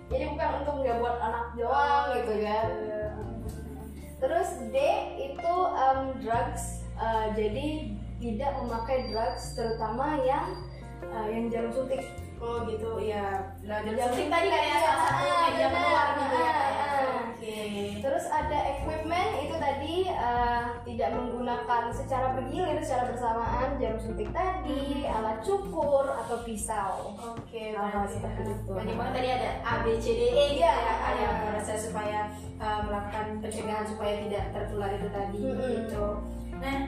jadi 0.08 0.24
bukan 0.32 0.50
untuk 0.64 0.74
nggak 0.80 0.96
buat 1.04 1.16
anak 1.20 1.46
doang 1.52 2.16
gitu 2.16 2.34
kan 2.48 2.66
terus 4.20 4.48
D 4.68 4.76
itu 5.16 5.54
em, 5.74 6.20
drugs 6.20 6.80
Eh, 7.00 7.26
jadi 7.32 7.68
tidak 8.20 8.52
memakai 8.60 9.08
drugs 9.08 9.56
terutama 9.56 10.20
yang 10.20 10.52
eh, 11.00 11.26
yang 11.32 11.48
jarum 11.48 11.72
suntik 11.72 12.04
Oh 12.40 12.64
gitu, 12.64 12.96
ya. 13.04 13.52
Nah, 13.68 13.84
Yang 13.84 14.16
suntik 14.16 14.32
tadi 14.32 14.48
kayak 14.48 14.64
iya, 14.64 14.78
salah 14.80 15.00
satu 15.12 15.28
ah, 15.28 15.40
media 15.44 15.66
benar, 15.68 15.76
menular 15.76 16.08
gitu 16.16 16.36
ya. 16.40 16.56
Ya. 17.50 17.98
Terus 17.98 18.24
ada 18.30 18.58
equipment 18.70 19.30
itu 19.42 19.54
tadi 19.58 19.94
uh, 20.08 20.78
tidak 20.86 21.08
menggunakan 21.18 21.82
secara 21.90 22.32
bergilir 22.38 22.78
secara 22.80 23.10
bersamaan 23.10 23.76
jarum 23.82 24.00
suntik 24.00 24.30
tadi, 24.30 25.04
alat 25.10 25.42
cukur 25.42 26.06
atau 26.06 26.36
pisau. 26.46 27.18
Oke, 27.18 27.74
Hal-hal 27.74 28.06
berarti 28.06 28.14
seperti 28.14 28.40
ya. 28.46 28.54
itu. 28.54 28.70
Banyak 28.70 28.96
banget 28.96 29.14
tadi 29.18 29.28
ada 29.34 29.50
A 29.66 29.74
B 29.82 29.86
C 29.98 30.06
D 30.14 30.22
E 30.30 30.44
gitu 30.54 30.62
Iya, 30.62 30.72
ya, 30.72 30.94
ada 31.02 31.18
iya. 31.18 31.28
yang 31.28 31.36
supaya 31.76 32.20
uh, 32.62 32.80
melakukan 32.86 33.26
pencegahan 33.42 33.86
supaya 33.88 34.14
tidak 34.22 34.44
tertular 34.54 34.90
itu 34.94 35.08
tadi 35.10 35.40
Mm-mm. 35.42 35.70
gitu. 35.74 36.06
Nah, 36.60 36.78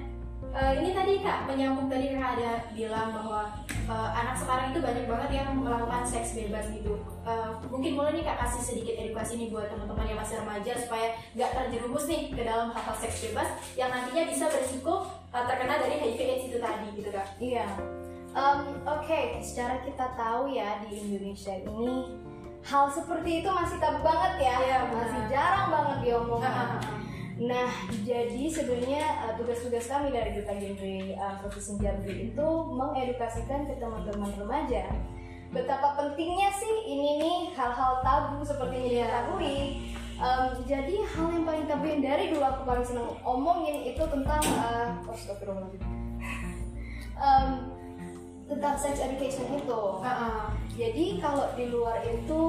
uh, 0.52 0.72
ini 0.76 0.90
tadi 0.92 1.12
kak 1.24 1.48
menyambung 1.48 1.88
tadi 1.88 2.12
kak 2.12 2.38
ada 2.38 2.52
bilang 2.76 3.08
bahwa 3.12 3.40
uh, 3.88 4.10
anak 4.12 4.36
sekarang 4.36 4.72
itu 4.72 4.80
banyak 4.84 5.04
banget 5.08 5.30
yang 5.42 5.48
melakukan 5.56 6.04
seks 6.04 6.36
bebas 6.36 6.68
gitu. 6.72 7.00
Uh, 7.24 7.56
mungkin 7.72 7.96
boleh 7.96 8.12
nih 8.16 8.24
kak 8.24 8.38
kasih 8.46 8.62
sedikit 8.62 8.94
edukasi 9.00 9.40
nih 9.40 9.48
buat 9.48 9.72
teman-teman 9.72 10.06
yang 10.08 10.20
masih 10.20 10.36
remaja 10.44 10.72
supaya 10.76 11.16
nggak 11.34 11.50
terjerumus 11.56 12.04
nih 12.08 12.22
ke 12.30 12.42
dalam 12.44 12.68
hal-hal 12.70 12.96
seks 13.00 13.16
bebas 13.28 13.48
yang 13.74 13.90
nantinya 13.90 14.22
bisa 14.28 14.44
berisiko 14.52 15.08
uh, 15.32 15.44
terkena 15.48 15.80
dari 15.80 15.94
HIV/AIDS 15.98 16.44
itu 16.52 16.58
tadi 16.60 16.88
gitu 16.96 17.10
kak. 17.10 17.26
Iya. 17.40 17.66
Um, 18.32 18.80
Oke, 18.88 19.44
secara 19.44 19.84
kita 19.84 20.16
tahu 20.16 20.56
ya 20.56 20.80
di 20.88 20.96
Indonesia 20.96 21.52
ini 21.52 22.16
hal 22.64 22.88
seperti 22.88 23.44
itu 23.44 23.48
masih 23.50 23.76
tabu 23.76 24.00
banget 24.00 24.46
ya, 24.48 24.54
Iya, 24.56 24.78
benar. 24.88 24.96
masih 25.04 25.22
jarang 25.28 25.66
banget 25.68 25.96
diomongin. 26.06 27.02
Ah, 27.32 27.40
ah, 27.40 27.48
ah. 27.48 27.48
Nah, 27.48 27.70
jadi 28.04 28.42
sebenarnya 28.52 29.04
uh, 29.24 29.32
tugas-tugas 29.40 29.88
kami 29.88 30.12
dari 30.12 30.36
Duta 30.36 30.52
Genre 30.52 30.96
uh, 31.16 31.34
Provinsi 31.40 31.72
Jambi 31.80 32.12
itu 32.32 32.48
mengedukasikan 32.76 33.66
ke 33.68 33.74
teman-teman 33.80 34.30
remaja 34.36 34.84
betapa 35.52 35.92
pentingnya 36.00 36.48
sih 36.48 36.74
ini 36.88 37.20
nih 37.20 37.38
hal-hal 37.52 38.00
tabu 38.00 38.40
seperti 38.40 38.72
yang 38.72 38.88
Iya. 38.88 39.04
ditabui. 39.04 39.58
Um, 40.22 40.44
jadi 40.64 40.94
hal 41.02 41.26
yang 41.34 41.44
paling 41.44 41.66
tabu 41.68 41.84
yang 41.88 42.00
dari 42.00 42.30
dulu 42.32 42.44
aku 42.46 42.62
paling 42.64 42.86
seneng 42.86 43.10
omongin 43.26 43.84
itu 43.84 44.00
tentang 44.00 44.42
uh, 44.62 44.88
um, 47.20 47.46
tentang 48.48 48.74
sex 48.78 49.02
education 49.02 49.44
itu. 49.56 49.80
Ah. 50.00 50.52
Jadi 50.72 51.20
kalau 51.20 51.52
di 51.52 51.68
luar 51.68 52.00
itu, 52.06 52.42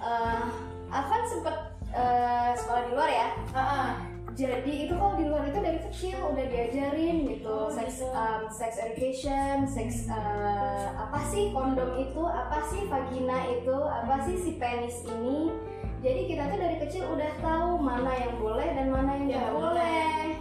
uh, 0.00 0.46
Afan 0.88 1.22
sempat 1.28 1.65
uh, 1.96 2.52
sekolah 2.52 2.82
di 2.84 2.92
luar 2.92 3.10
ya. 3.10 3.28
Ah, 3.50 3.58
ah. 3.58 3.90
Jadi 4.36 4.84
itu 4.84 4.92
kalau 4.92 5.16
di 5.16 5.32
luar 5.32 5.48
itu 5.48 5.56
dari 5.64 5.80
kecil 5.80 6.20
udah 6.28 6.44
diajarin 6.44 7.24
gitu, 7.24 7.48
Oh, 7.48 7.72
sex 7.72 8.04
gitu. 8.04 8.12
um, 8.12 8.44
sex 8.52 8.76
education, 8.76 9.64
sex 9.64 10.12
uh, 10.12 10.92
apa 10.92 11.24
sih 11.24 11.56
kondom 11.56 11.96
itu, 11.96 12.20
apa 12.20 12.60
sih 12.68 12.84
vagina 12.84 13.48
itu, 13.48 13.72
apa 13.72 14.28
sih 14.28 14.36
si 14.36 14.60
penis 14.60 15.08
ini. 15.08 15.56
Jadi 16.04 16.28
kita 16.28 16.52
tuh 16.52 16.58
dari 16.60 16.76
kecil 16.84 17.08
udah 17.16 17.32
tahu 17.40 17.80
mana 17.80 18.12
yang 18.12 18.36
boleh 18.36 18.68
dan 18.76 18.92
mana 18.92 19.16
yang 19.16 19.24
Ya, 19.24 19.36
nggak 19.40 19.52
boleh. 19.56 19.72
boleh. 19.72 20.35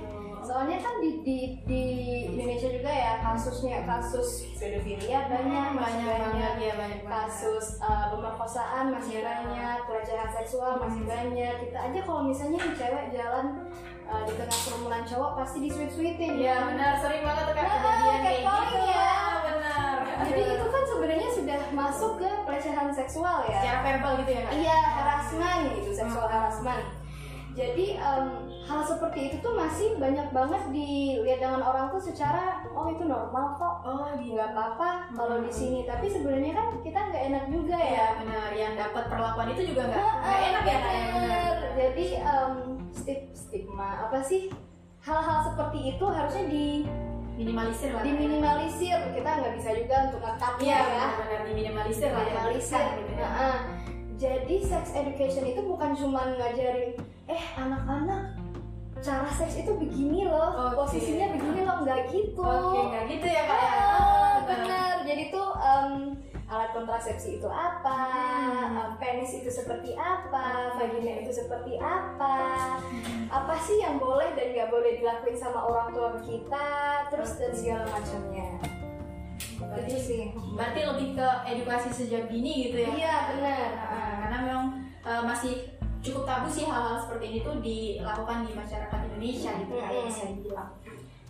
Soalnya 0.55 0.79
kan 0.79 1.03
di, 1.03 1.19
di, 1.19 1.37
di 1.67 1.83
Indonesia 2.31 2.71
juga 2.71 2.87
ya 2.87 3.19
kasusnya 3.19 3.83
kasus 3.83 4.47
pedofilia 4.55 5.27
banyak, 5.27 5.67
masih 5.75 5.99
banyak 5.99 6.31
banget 6.31 6.55
ya 6.63 6.73
banyak 6.79 7.01
kasus 7.03 7.83
uh, 7.83 8.07
pemerkosaan 8.07 8.87
Iya. 8.87 8.93
masih 8.95 9.15
banyak, 9.19 9.77
pelecehan 9.83 10.29
seksual 10.31 10.79
masih 10.79 11.03
banyak. 11.03 11.53
Kita 11.59 11.77
aja 11.81 11.99
kalau 11.99 12.23
misalnya 12.23 12.63
nih 12.63 12.71
cewek 12.71 13.05
jalan 13.11 13.67
uh, 14.07 14.23
di 14.23 14.31
tengah 14.31 14.59
kerumunan 14.63 15.03
cowok 15.03 15.31
pasti 15.35 15.57
disuit-suitin. 15.59 16.31
Iya 16.39 16.55
benar 16.71 16.91
sering 17.03 17.27
banget 17.27 17.43
tuh 17.43 17.53
kayak 17.53 17.67
Nah, 17.67 17.75
kejadian 17.75 18.19
kayak 18.23 18.39
gitu 18.39 18.79
ya. 18.87 19.11
benar 19.43 19.95
Jadi 20.23 20.41
itu 20.47 20.65
kan 20.71 20.83
sebenarnya 20.87 21.29
sudah 21.35 21.59
masuk 21.75 22.11
ke 22.15 22.29
pelecehan 22.47 22.87
seksual 22.89 23.37
ya. 23.43 23.59
secara 23.59 23.79
verbal 23.83 24.13
gitu 24.23 24.31
ya 24.31 24.43
Iya, 24.55 24.79
harassment 24.95 25.63
gitu, 25.75 25.91
seksual 25.91 26.31
harassment. 26.31 26.87
Jadi 27.55 27.95
em, 27.95 28.51
hal 28.67 28.83
seperti 28.83 29.31
itu 29.31 29.39
tuh 29.39 29.55
masih 29.55 29.95
banyak 29.95 30.27
banget 30.35 30.59
dilihat 30.75 31.39
dengan 31.39 31.63
orang 31.63 31.87
tuh 31.87 32.03
secara 32.03 32.67
oh 32.75 32.91
itu 32.91 33.07
normal 33.07 33.55
kok, 33.55 33.79
oh 33.87 34.11
gitu 34.19 34.35
nggak 34.35 34.51
apa-apa 34.51 35.15
kalau 35.15 35.39
di 35.39 35.47
sini. 35.47 35.87
Tapi 35.87 36.11
sebenarnya 36.11 36.51
kan 36.51 36.67
kita 36.83 36.99
nggak 36.99 37.23
enak 37.31 37.43
juga 37.47 37.79
ya 37.79 37.95
ya. 37.95 38.07
benar 38.19 38.51
yang 38.51 38.73
dapat 38.75 39.03
perlakuan 39.07 39.55
itu 39.55 39.71
juga 39.71 39.87
nggak 39.87 40.03
Heeh, 40.03 40.37
enak 40.51 40.63
ya 40.67 40.75
ya 40.75 40.79
benar 40.83 41.09
bener. 41.15 41.55
Jadi 41.79 42.05
stig- 42.91 43.31
stigma 43.31 44.03
apa 44.11 44.19
sih? 44.19 44.51
Hal-hal 44.99 45.47
seperti 45.47 45.95
itu 45.95 46.05
harusnya 46.11 46.45
di 46.51 46.83
minimalisir 47.39 47.95
lah 47.95 48.03
diminimalisir. 48.03 48.99
Kita 49.15 49.29
nggak 49.31 49.53
bisa 49.63 49.69
juga 49.79 49.95
untuk 50.11 50.19
ngekatnya 50.27 50.65
iya 50.65 50.79
ya. 50.83 51.07
benar-benar 51.07 51.41
diminimalisir 51.47 52.09
lah 52.11 52.19
ya 52.19 52.35
minimalisir 52.35 52.83
gitu 52.99 53.11
ya. 53.15 53.29
Jadi 54.15 54.55
sex 54.61 54.91
education 54.91 55.43
itu 55.45 55.61
bukan 55.61 55.91
cuma 55.91 56.23
ngajarin 56.31 56.95
eh 57.25 57.43
anak-anak 57.53 58.31
cara 58.97 59.27
seks 59.29 59.59
itu 59.59 59.71
begini 59.71 60.23
loh 60.23 60.71
Oke. 60.71 60.75
posisinya 60.79 61.29
begini 61.31 61.61
loh. 61.61 61.77
Nggak 61.81 62.09
gitu. 62.09 62.41
Oke 62.41 62.79
nggak 62.85 63.03
gitu 63.07 63.27
ya 63.27 63.43
kak 63.43 63.59
Ah, 63.59 63.73
Ah, 63.85 64.35
benar 64.43 64.93
jadi 65.03 65.23
tuh 65.29 65.47
em, 65.53 65.89
alat 66.45 66.69
kontrasepsi 66.71 67.37
itu 67.37 67.47
apa 67.47 67.99
Hmm. 68.65 68.95
penis 68.95 69.35
itu 69.35 69.49
seperti 69.49 69.93
apa 69.93 70.73
vagina 70.73 71.19
itu 71.19 71.31
seperti 71.31 71.75
apa 71.75 72.37
apa 73.27 73.53
sih 73.59 73.77
yang 73.77 73.97
boleh 73.97 74.31
dan 74.31 74.53
nggak 74.53 74.69
boleh 74.69 74.95
dilakuin 74.95 75.33
sama 75.33 75.59
orang 75.59 75.89
tua 75.89 76.13
kita 76.19 76.67
terus 77.09 77.35
dan 77.35 77.51
segala 77.51 77.85
macamnya. 77.87 78.61
Berarti 79.55 79.87
itu 79.87 79.99
sih. 79.99 80.21
berarti 80.53 80.79
lebih 80.83 81.07
ke 81.15 81.27
edukasi 81.47 81.89
sejak 81.89 82.27
dini 82.27 82.69
gitu 82.69 82.77
ya? 82.77 82.89
Iya 82.91 83.15
benar 83.29 83.69
karena 84.35 84.51
memang 84.51 84.67
uh, 85.07 85.23
masih 85.23 85.71
cukup 86.03 86.27
tabu 86.27 86.51
sih 86.51 86.67
hal-hal 86.67 86.99
seperti 86.99 87.25
ini 87.31 87.39
tuh 87.39 87.55
dilakukan 87.63 88.43
di 88.43 88.51
masyarakat 88.51 88.99
Indonesia 89.07 89.51
gitu 89.63 89.73
kan 89.79 89.89
Mm-mm. 89.95 90.07
bisa 90.11 90.23
dibilang. 90.27 90.69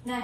Nah 0.09 0.21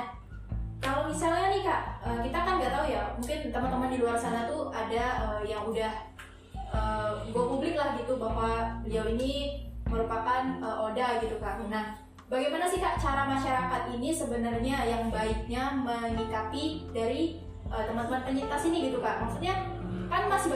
kalau 0.81 1.05
misalnya 1.05 1.53
nih 1.53 1.61
kak, 1.61 1.81
uh, 2.01 2.19
kita 2.25 2.39
kan 2.41 2.57
nggak 2.57 2.73
tahu 2.73 2.85
ya, 2.89 3.13
mungkin 3.13 3.39
teman-teman 3.53 3.93
di 3.93 4.01
luar 4.01 4.17
sana 4.17 4.49
tuh 4.49 4.73
ada 4.73 5.03
uh, 5.21 5.41
yang 5.45 5.61
udah 5.69 5.93
uh, 6.73 7.21
go 7.29 7.53
publik 7.53 7.77
lah 7.77 7.93
gitu 8.01 8.17
bahwa 8.17 8.81
beliau 8.81 9.13
ini 9.13 9.61
merupakan 9.85 10.57
uh, 10.57 10.89
Oda 10.89 11.21
gitu 11.21 11.37
kan. 11.37 11.61
Nah 11.69 12.01
bagaimana 12.33 12.65
sih 12.65 12.81
kak 12.81 12.97
cara 12.97 13.29
masyarakat 13.29 13.93
ini 13.93 14.09
sebenarnya 14.09 14.89
yang 14.89 15.13
baiknya 15.13 15.69
menyikapi 15.85 16.89
dari 16.89 17.37
uh, 17.69 17.85
teman-teman 17.85 18.25
penyintas 18.25 18.65
ini 18.65 18.89
gitu 18.89 18.97
kak? 19.05 19.21
Maksudnya 19.21 19.53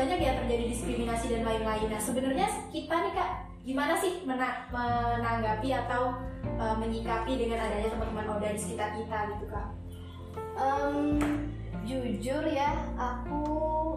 banyak 0.05 0.21
ya 0.21 0.37
terjadi 0.37 0.63
diskriminasi 0.69 1.25
dan 1.33 1.41
lain-lain. 1.41 1.89
Nah 1.89 1.97
sebenarnya 1.97 2.45
kita 2.69 2.93
nih 2.93 3.13
kak 3.17 3.31
gimana 3.65 3.97
sih 3.97 4.21
mena- 4.21 4.69
menanggapi 4.69 5.73
atau 5.73 6.13
uh, 6.61 6.77
menyikapi 6.77 7.41
dengan 7.41 7.65
adanya 7.65 7.89
teman-teman 7.89 8.37
Oda 8.37 8.53
di 8.53 8.59
sekitar 8.61 8.93
kita 8.93 9.33
gitu 9.33 9.49
kak? 9.49 9.67
Em, 10.61 11.17
jujur 11.89 12.45
ya, 12.45 12.69
aku 12.93 13.41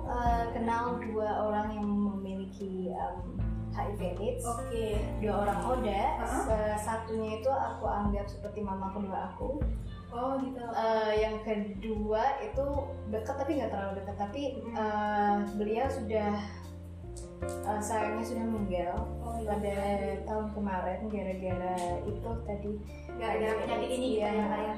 eh, 0.09 0.45
kenal 0.57 0.97
dua 0.97 1.45
orang 1.45 1.77
yang 1.77 1.85
memiliki 1.87 2.89
em, 2.89 3.37
HIV/AIDS. 3.77 4.43
Oke. 4.49 4.97
Dua 5.21 5.45
orang 5.45 5.61
Oda. 5.61 6.03
Uh-huh. 6.25 6.43
Se- 6.49 6.79
Satunya 6.81 7.39
itu 7.39 7.51
aku 7.53 7.85
anggap 7.85 8.25
seperti 8.25 8.65
mama 8.65 8.97
kedua 8.97 9.37
aku. 9.37 9.61
Oh 10.09 10.41
gitu. 10.41 10.63
Eh, 10.63 11.13
yang 11.21 11.37
kedua 11.41 12.23
itu 12.41 12.65
dekat 13.09 13.35
tapi 13.37 13.51
nggak 13.57 13.71
terlalu 13.71 13.93
dekat. 14.01 14.17
Tapi 14.17 14.43
Hmm. 14.59 14.75
eh, 14.75 15.37
beliau 15.55 15.87
sudah 15.87 16.31
eh, 17.39 17.81
sayangnya 17.81 18.25
sudah 18.25 18.45
meninggal 18.45 18.95
Oh 19.21 19.37
iya. 19.37 19.47
pada 19.49 19.77
tahun 20.25 20.47
kemarin 20.53 20.99
gara-gara 21.07 21.77
itu 22.03 22.31
tadi 22.43 22.73
Gara-gara 23.15 23.53
penyakit 23.59 23.89
ini 23.91 24.07
gitu 24.15 24.23
Iya. 24.23 24.31
ya 24.33 24.59
ya? 24.65 24.77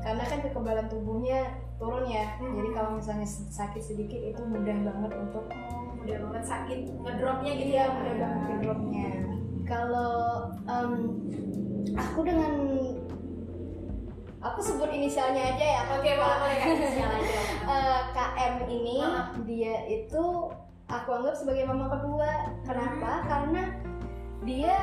karena 0.00 0.24
kan 0.24 0.38
kekebalan 0.40 0.86
tubuhnya 0.88 1.40
turun 1.76 2.04
ya 2.04 2.24
Hmm. 2.40 2.56
jadi 2.56 2.68
kalau 2.72 2.90
misalnya 2.96 3.28
sakit 3.28 3.82
sedikit 3.84 4.16
itu 4.16 4.40
mudah 4.42 4.76
banget 4.80 5.12
untuk 5.14 5.44
Oh, 5.48 5.92
mudah 5.94 6.16
banget 6.24 6.44
sakit 6.46 6.78
ngedropnya 6.94 7.52
gitu 7.52 7.68
iya 7.70 7.84
ya 7.84 7.92
mudah 7.92 8.14
banget 8.16 8.40
ke 8.40 8.54
dropnya 8.60 9.08
kalau 9.64 10.14
em, 10.64 10.92
aku 11.94 12.20
dengan 12.20 12.52
aku 14.44 14.60
sebut 14.60 14.86
inisialnya 14.86 15.40
aja 15.50 15.66
ya 15.66 15.80
Oke 15.90 16.10
boleh 16.12 16.36
boleh 16.38 16.58
inisial 16.70 17.10
aja. 17.10 17.40
Eh, 17.64 18.00
KM 18.12 18.54
ini 18.68 18.96
Ah. 19.00 19.32
dia 19.42 19.74
itu 19.86 20.52
aku 20.84 21.08
anggap 21.10 21.34
sebagai 21.34 21.64
mama 21.64 21.88
kedua. 21.90 22.28
Kenapa? 22.62 23.24
Karena 23.24 23.62
dia 24.42 24.76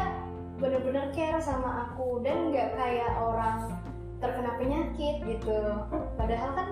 benar-benar 0.58 1.10
care 1.12 1.38
sama 1.38 1.88
aku 1.88 2.22
dan 2.22 2.50
nggak 2.50 2.74
kayak 2.74 3.14
orang 3.16 3.70
terkena 4.18 4.52
penyakit 4.56 5.16
gitu. 5.22 5.58
Padahal 6.14 6.52
kan 6.52 6.68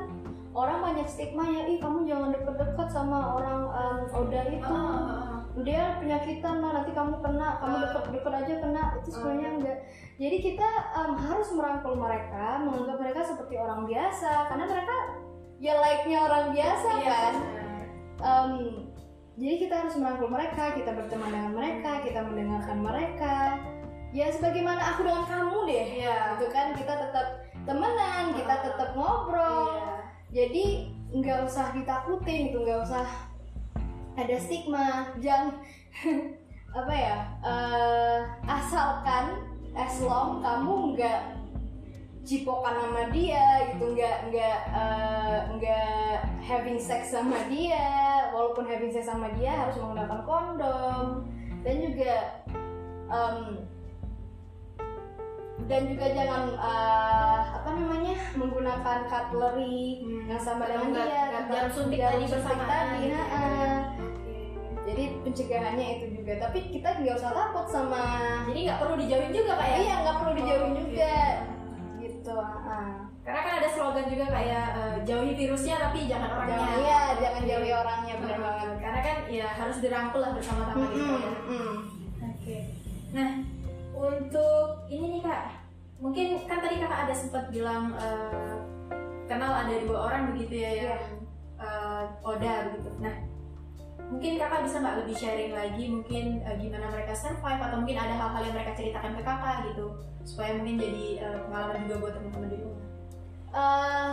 orang 0.52 0.82
banyak 0.84 1.06
stigma 1.06 1.46
ya 1.46 1.66
ih 1.66 1.78
kamu 1.78 2.06
jangan 2.06 2.30
deket-deket 2.32 2.88
sama 2.90 3.18
orang 3.34 3.60
em, 3.68 4.00
Oda 4.12 4.42
itu. 4.48 4.66
Ah, 4.68 5.39
dia 5.60 5.98
penyakitan 5.98 6.62
lah 6.62 6.72
nanti 6.72 6.92
kamu 6.92 7.20
kena 7.20 7.58
kamu 7.58 7.76
Ah. 7.76 7.82
deket-deket 7.84 8.34
aja 8.36 8.54
kena 8.62 8.84
itu 8.96 9.10
sebenarnya 9.12 9.50
enggak 9.58 9.78
jadi 10.16 10.38
kita 10.40 10.70
em, 10.96 11.12
harus 11.16 11.50
merangkul 11.52 11.94
mereka 11.96 12.62
menganggap 12.62 12.98
mereka 12.98 13.22
seperti 13.24 13.56
orang 13.56 13.84
biasa 13.84 14.48
karena 14.48 14.66
mereka 14.66 14.96
ya 15.58 15.74
like-nya 15.76 16.20
orang 16.22 16.46
biasa 16.52 16.90
Iya, 16.96 17.10
kan. 17.10 17.34
Em, 18.20 18.52
jadi 19.36 19.56
kita 19.58 19.76
harus 19.78 19.96
merangkul 19.96 20.28
mereka 20.28 20.64
kita 20.72 20.92
berteman 20.92 21.32
dengan 21.32 21.52
mereka 21.54 21.92
kita 22.00 22.20
mendengarkan 22.22 22.78
mereka 22.80 23.36
ya 24.10 24.28
sebagaimana 24.28 24.82
aku 24.92 25.04
dengan 25.04 25.26
kamu 25.26 25.58
deh 25.66 25.86
Iya. 26.02 26.18
gitu 26.36 26.48
kan 26.50 26.74
kita 26.74 26.94
tetap 26.94 27.28
temenan 27.64 28.32
kita 28.34 28.54
Ah. 28.54 28.64
tetap 28.64 28.90
ngobrol 28.94 29.66
Iya. 29.76 29.96
jadi 30.30 30.66
nggak 31.10 31.40
usah 31.44 31.74
ditakutin 31.74 32.50
gitu 32.50 32.62
nggak 32.62 32.86
usah 32.86 33.06
ada 34.20 34.36
stigma 34.36 34.88
jangan 35.18 35.56
apa 36.80 36.94
ya 36.94 37.18
eh, 37.42 38.18
asalkan 38.46 39.26
as 39.74 39.96
long 40.04 40.44
kamu 40.44 40.94
nggak 40.94 41.22
cipokan 42.22 42.78
sama 42.78 43.10
dia 43.10 43.74
gitu 43.74 43.96
nggak 43.96 44.30
nggak 44.30 44.58
eh, 44.70 45.38
nggak 45.56 46.14
having 46.46 46.78
sex 46.78 47.10
sama 47.10 47.42
dia 47.50 48.30
walaupun 48.30 48.68
having 48.68 48.94
sex 48.94 49.08
sama 49.08 49.34
dia 49.34 49.50
harus 49.66 49.80
menggunakan 49.82 50.22
kondom 50.28 51.26
dan 51.66 51.76
juga 51.82 52.16
em, 53.10 53.66
dan 55.66 55.82
juga 55.90 56.06
jangan 56.14 56.44
eh, 56.54 57.40
apa 57.58 57.70
namanya 57.74 58.16
menggunakan 58.38 59.00
cutlery 59.10 60.06
Hmm. 60.06 60.24
yang 60.30 60.42
sama 60.42 60.70
dengan 60.70 60.94
dia 60.94 61.22
jarum 61.50 61.72
suntik 61.74 61.98
tadi 61.98 62.26
bersamaan 62.26 62.70
tadi, 62.70 63.10
gitu. 63.10 63.18
ha-ha. 63.18 63.79
Jadi 64.82 65.04
pencegahannya 65.22 65.88
itu 65.96 66.06
juga 66.16 66.34
tapi 66.40 66.60
kita 66.70 66.90
nggak 66.98 67.16
usah 67.16 67.32
takut 67.32 67.68
sama 67.68 68.04
Jadi 68.46 68.60
nggak 68.64 68.80
perlu 68.80 68.96
dijauhin 68.98 69.32
juga 69.32 69.52
kak 69.54 69.68
ya? 69.68 69.78
iya 69.78 69.94
nggak 70.02 70.16
perlu 70.18 70.32
dijauhin 70.36 70.66
Oh, 70.66 70.78
juga 70.80 71.16
gitu. 72.00 72.02
gitu 72.02 72.34
ha-ha. 72.36 72.82
Karena 73.20 73.42
kan 73.42 73.54
ada 73.58 73.70
slogan 73.70 74.08
juga 74.08 74.26
kayak 74.28 74.66
eh, 74.74 74.98
jauhi 75.04 75.34
virusnya 75.34 75.76
tapi 75.80 76.00
jangan 76.06 76.30
orangnya. 76.34 76.56
jangan 76.56 76.78
iya 76.80 77.02
jangan 77.18 77.42
jauhi 77.44 77.72
orangnya 77.72 78.14
benar 78.18 78.34
Eh, 78.34 78.42
banget 78.42 78.70
Karena 78.80 79.00
kan 79.00 79.18
ya 79.30 79.48
harus 79.52 79.78
dirangkul 79.78 80.20
lah 80.20 80.32
bersama-sama 80.34 80.86
gitu 80.90 81.14
ya. 81.14 81.32
Mm-mm. 81.46 81.74
Oke. 82.20 82.58
Nah, 83.10 83.30
untuk 83.92 84.66
ini 84.88 85.06
nih 85.12 85.22
kak, 85.22 85.44
mungkin 86.00 86.28
kan 86.46 86.60
tadi 86.60 86.76
kakak 86.78 87.00
ada 87.06 87.14
sempat 87.14 87.44
bilang 87.50 87.94
eh, 87.94 88.58
kenal 89.26 89.52
ada 89.54 89.74
dua 89.80 90.00
orang 90.08 90.34
begitu 90.34 90.56
ya 90.58 90.72
Iya. 90.72 90.84
yang 90.90 91.04
eh, 91.60 92.04
Oda 92.24 92.54
begitu. 92.66 92.90
Nah, 92.98 93.14
mungkin 94.10 94.42
kakak 94.42 94.66
bisa 94.66 94.82
nggak 94.82 94.98
lebih 95.06 95.16
sharing 95.16 95.54
lagi 95.54 95.84
mungkin 95.86 96.42
eh, 96.42 96.58
gimana 96.58 96.90
mereka 96.90 97.14
survive 97.14 97.62
atau 97.62 97.78
mungkin 97.78 97.98
ada 98.02 98.16
hal-hal 98.18 98.42
yang 98.42 98.56
mereka 98.58 98.74
ceritakan 98.74 99.14
ke 99.14 99.22
kakak 99.22 99.58
gitu 99.70 99.86
supaya 100.26 100.58
mungkin 100.58 100.82
jadi 100.82 101.06
eh, 101.22 101.38
pengalaman 101.46 101.86
juga 101.86 101.96
buat 102.02 102.14
teman-teman 102.18 102.50
di 102.50 102.58
rumah. 102.58 102.88
Eh, 103.50 104.12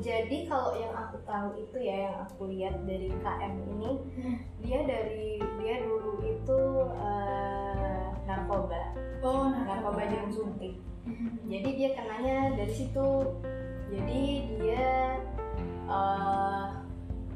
jadi 0.00 0.48
kalau 0.48 0.72
yang 0.76 0.92
aku 0.96 1.16
tahu 1.24 1.56
itu 1.60 1.76
ya 1.80 2.08
yang 2.08 2.16
aku 2.24 2.48
lihat 2.52 2.76
dari 2.84 3.08
KM 3.12 3.52
ini 3.76 3.90
dia 4.64 4.80
dari 4.84 5.40
dia 5.60 5.74
dulu 5.80 6.20
itu 6.20 6.60
eh, 7.00 8.06
narkoba. 8.28 8.80
Oh, 9.24 9.48
narkoba 9.52 10.04
jarum 10.04 10.32
suntik. 10.32 10.76
Jadi 11.48 11.68
dia 11.80 11.90
kenanya 11.96 12.60
dari 12.60 12.72
situ. 12.76 13.08
Jadi 13.88 14.22
dia 14.60 15.16
eh, 15.88 16.66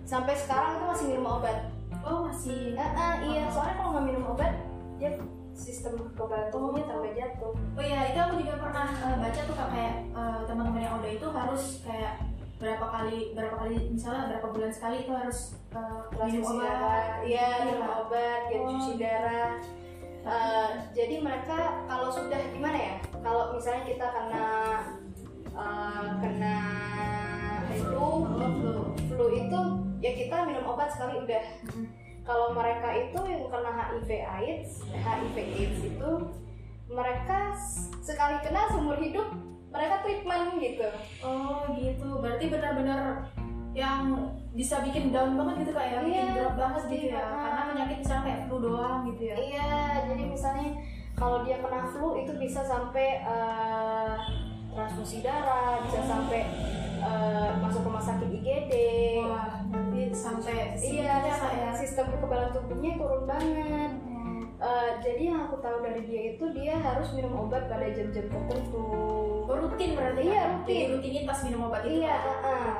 sampai 0.04 0.34
sekarang 0.34 0.70
itu 0.74 0.84
masih 0.86 1.06
minum 1.10 1.28
obat 1.30 1.58
Oh, 2.00 2.28
masih. 2.28 2.76
Ah, 2.76 2.92
ah, 2.92 3.14
iya 3.18 3.48
soalnya 3.48 3.74
kalau 3.74 3.90
nggak 3.92 4.06
minum 4.06 4.24
obat 4.28 4.52
dia 4.94 5.16
sistem 5.50 5.96
kekebalan 5.96 6.50
tubuhnya 6.50 6.82
Oh. 6.82 6.88
tambah 6.90 7.12
jatuh 7.12 7.52
Oh 7.72 7.82
iya, 7.82 8.12
itu 8.12 8.18
aku 8.18 8.34
juga 8.36 8.54
pernah 8.58 8.86
eh, 8.90 9.16
baca 9.16 9.40
tuh 9.40 9.54
kak 9.54 9.68
kayak 9.70 9.94
eh, 10.10 10.40
teman-teman 10.44 10.82
yang 10.82 10.94
udah 10.98 11.10
itu 11.10 11.26
harus 11.26 11.64
kayak 11.80 12.12
berapa 12.54 12.86
kali 12.86 13.32
berapa 13.32 13.56
kali 13.58 13.76
misalnya 13.90 14.30
berapa 14.30 14.46
bulan 14.48 14.70
sekali 14.70 14.96
itu 15.00 15.12
harus 15.12 15.38
eh, 15.70 16.00
minum 16.22 16.44
obat. 16.54 17.22
iya 17.22 17.48
Iya. 17.48 17.48
minum 17.66 17.88
obat 17.88 18.40
dia 18.46 18.58
Oh. 18.58 18.68
cuci 18.70 18.92
darah 18.96 19.52
Eh, 20.24 20.68
jadi 20.90 21.20
mereka 21.20 21.56
kalau 21.84 22.08
sudah 22.08 22.40
gimana 22.48 22.72
ya 22.74 22.94
kalau 23.14 23.52
misalnya 23.52 23.84
kita 23.86 24.06
kena 24.06 24.48
eh, 25.50 26.06
kena 26.18 26.58
flu 27.70 27.92
Oh, 27.94 28.18
flu. 28.24 28.72
flu 29.06 29.26
itu 29.30 29.60
ya 30.04 30.12
kita 30.12 30.36
minum 30.44 30.68
obat 30.68 30.92
sekali 30.92 31.16
udah 31.18 31.44
Mhm. 31.64 31.84
kalau 32.22 32.52
mereka 32.52 32.88
itu 32.92 33.20
yang 33.24 33.48
kena 33.48 33.72
HIV 33.72 34.10
AIDS 34.12 34.70
HIV 34.92 35.34
AIDS 35.34 35.80
itu 35.82 36.10
mereka 36.86 37.56
sekali 37.98 38.36
kena 38.40 38.68
seumur 38.68 38.96
hidup 38.96 39.32
mereka 39.72 40.04
treatment 40.04 40.54
gitu 40.56 40.86
Oh 41.20 41.64
gitu, 41.72 42.20
berarti 42.20 42.46
benar-benar 42.46 43.26
yang 43.72 44.30
bisa 44.54 44.78
bikin 44.80 45.10
down 45.10 45.34
banget 45.34 45.66
gitu 45.66 45.72
ya, 45.74 45.98
bikin 45.98 46.14
Iya, 46.14 46.36
drop 46.38 46.54
banget 46.54 46.82
gitu 46.86 47.06
ya, 47.10 47.18
Kak. 47.18 47.40
karena 47.42 47.62
penyakit 47.66 47.96
misalnya 47.98 48.22
kayak 48.22 48.40
flu 48.44 48.56
doang 48.60 49.00
gitu 49.08 49.22
ya. 49.24 49.34
iya 49.34 49.70
jadi 50.06 50.22
misalnya 50.24 50.68
kalau 51.14 51.42
dia 51.42 51.58
kena 51.58 51.80
flu 51.88 52.08
itu 52.14 52.32
bisa 52.36 52.60
sampai 52.62 53.08
eh, 53.20 54.14
transfusi 54.70 55.22
darah 55.22 55.82
bisa 55.82 56.00
sampai 56.04 56.40
eh, 57.14 57.50
masuk 57.62 57.86
rumah 57.86 58.02
sakit 58.02 58.28
IGD 58.28 58.72
Wah, 59.22 59.62
nanti 59.70 60.10
sampai 60.10 60.74
iya 60.76 61.22
ya. 61.22 61.70
sistem 61.70 62.10
kekebalan 62.10 62.50
tubuhnya 62.50 62.98
turun 62.98 63.24
banget 63.24 63.92
Eh, 64.54 64.90
jadi 65.04 65.22
yang 65.28 65.40
aku 65.44 65.60
tahu 65.60 65.84
dari 65.84 66.08
dia 66.08 66.22
itu 66.32 66.44
dia 66.56 66.80
harus 66.80 67.12
minum 67.12 67.36
obat 67.36 67.68
pada 67.68 67.84
jam-jam 67.92 68.32
tertentu. 68.32 68.80
Oh, 69.44 69.60
rutin 69.60 69.92
berarti 69.92 70.24
Iya, 70.24 70.40
Kak? 70.40 70.48
rutin. 70.56 70.72
Jadi 70.72 70.92
rutinitas 70.96 71.38
minum 71.44 71.60
obat 71.68 71.82
itu. 71.84 72.00
Iya, 72.00 72.14
Kak? 72.16 72.38
uh-uh. 72.40 72.76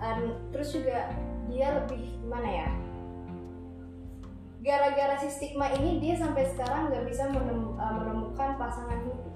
Dan 0.00 0.18
terus 0.48 0.68
juga 0.72 1.12
dia 1.44 1.66
lebih 1.76 2.00
gimana 2.24 2.48
ya? 2.48 2.68
Gara-gara 4.60 5.16
si 5.20 5.28
stigma 5.28 5.68
ini 5.76 6.00
dia 6.00 6.16
sampai 6.16 6.44
sekarang 6.48 6.88
nggak 6.88 7.04
bisa 7.04 7.28
menem- 7.28 7.76
uh, 7.76 7.94
menemukan 8.00 8.56
pasangan 8.56 9.04
hidup. 9.04 9.29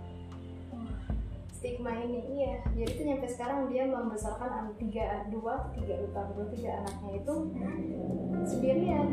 Stigma 1.64 1.96
ini 1.96 2.20
iya. 2.29 2.61
Jadi 2.77 2.92
tuh 2.92 3.05
sampai 3.09 3.24
sekarang 3.33 3.72
dia 3.72 3.88
membesarkan 3.88 4.53
anak 4.53 4.77
tiga 4.77 5.24
dua 5.33 5.72
tiga 5.72 5.96
lupa 5.96 6.29
dua 6.37 6.44
tiga 6.53 6.85
anaknya 6.85 7.24
itu 7.24 7.35
sendirian. 8.44 9.09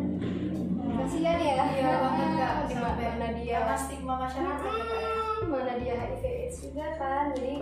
Kasihan 0.99 1.39
ya. 1.39 1.63
Iya 1.63 1.95
banget 1.95 2.29
kak, 2.35 2.53
Cuma 2.67 2.91
sampai 2.91 3.05
karena 3.07 3.27
dia 3.39 3.55
karena 3.55 3.77
stigma 3.79 4.13
masyarakat 4.27 4.67
ya 4.67 4.83
kak 4.83 4.99
ya. 4.99 5.11
Hmm, 5.15 5.47
mana 5.47 5.73
dia 5.79 5.93
HIV 5.95 6.23
AIDS 6.27 6.57
juga 6.59 6.85
kan 6.99 7.25
jadi 7.39 7.55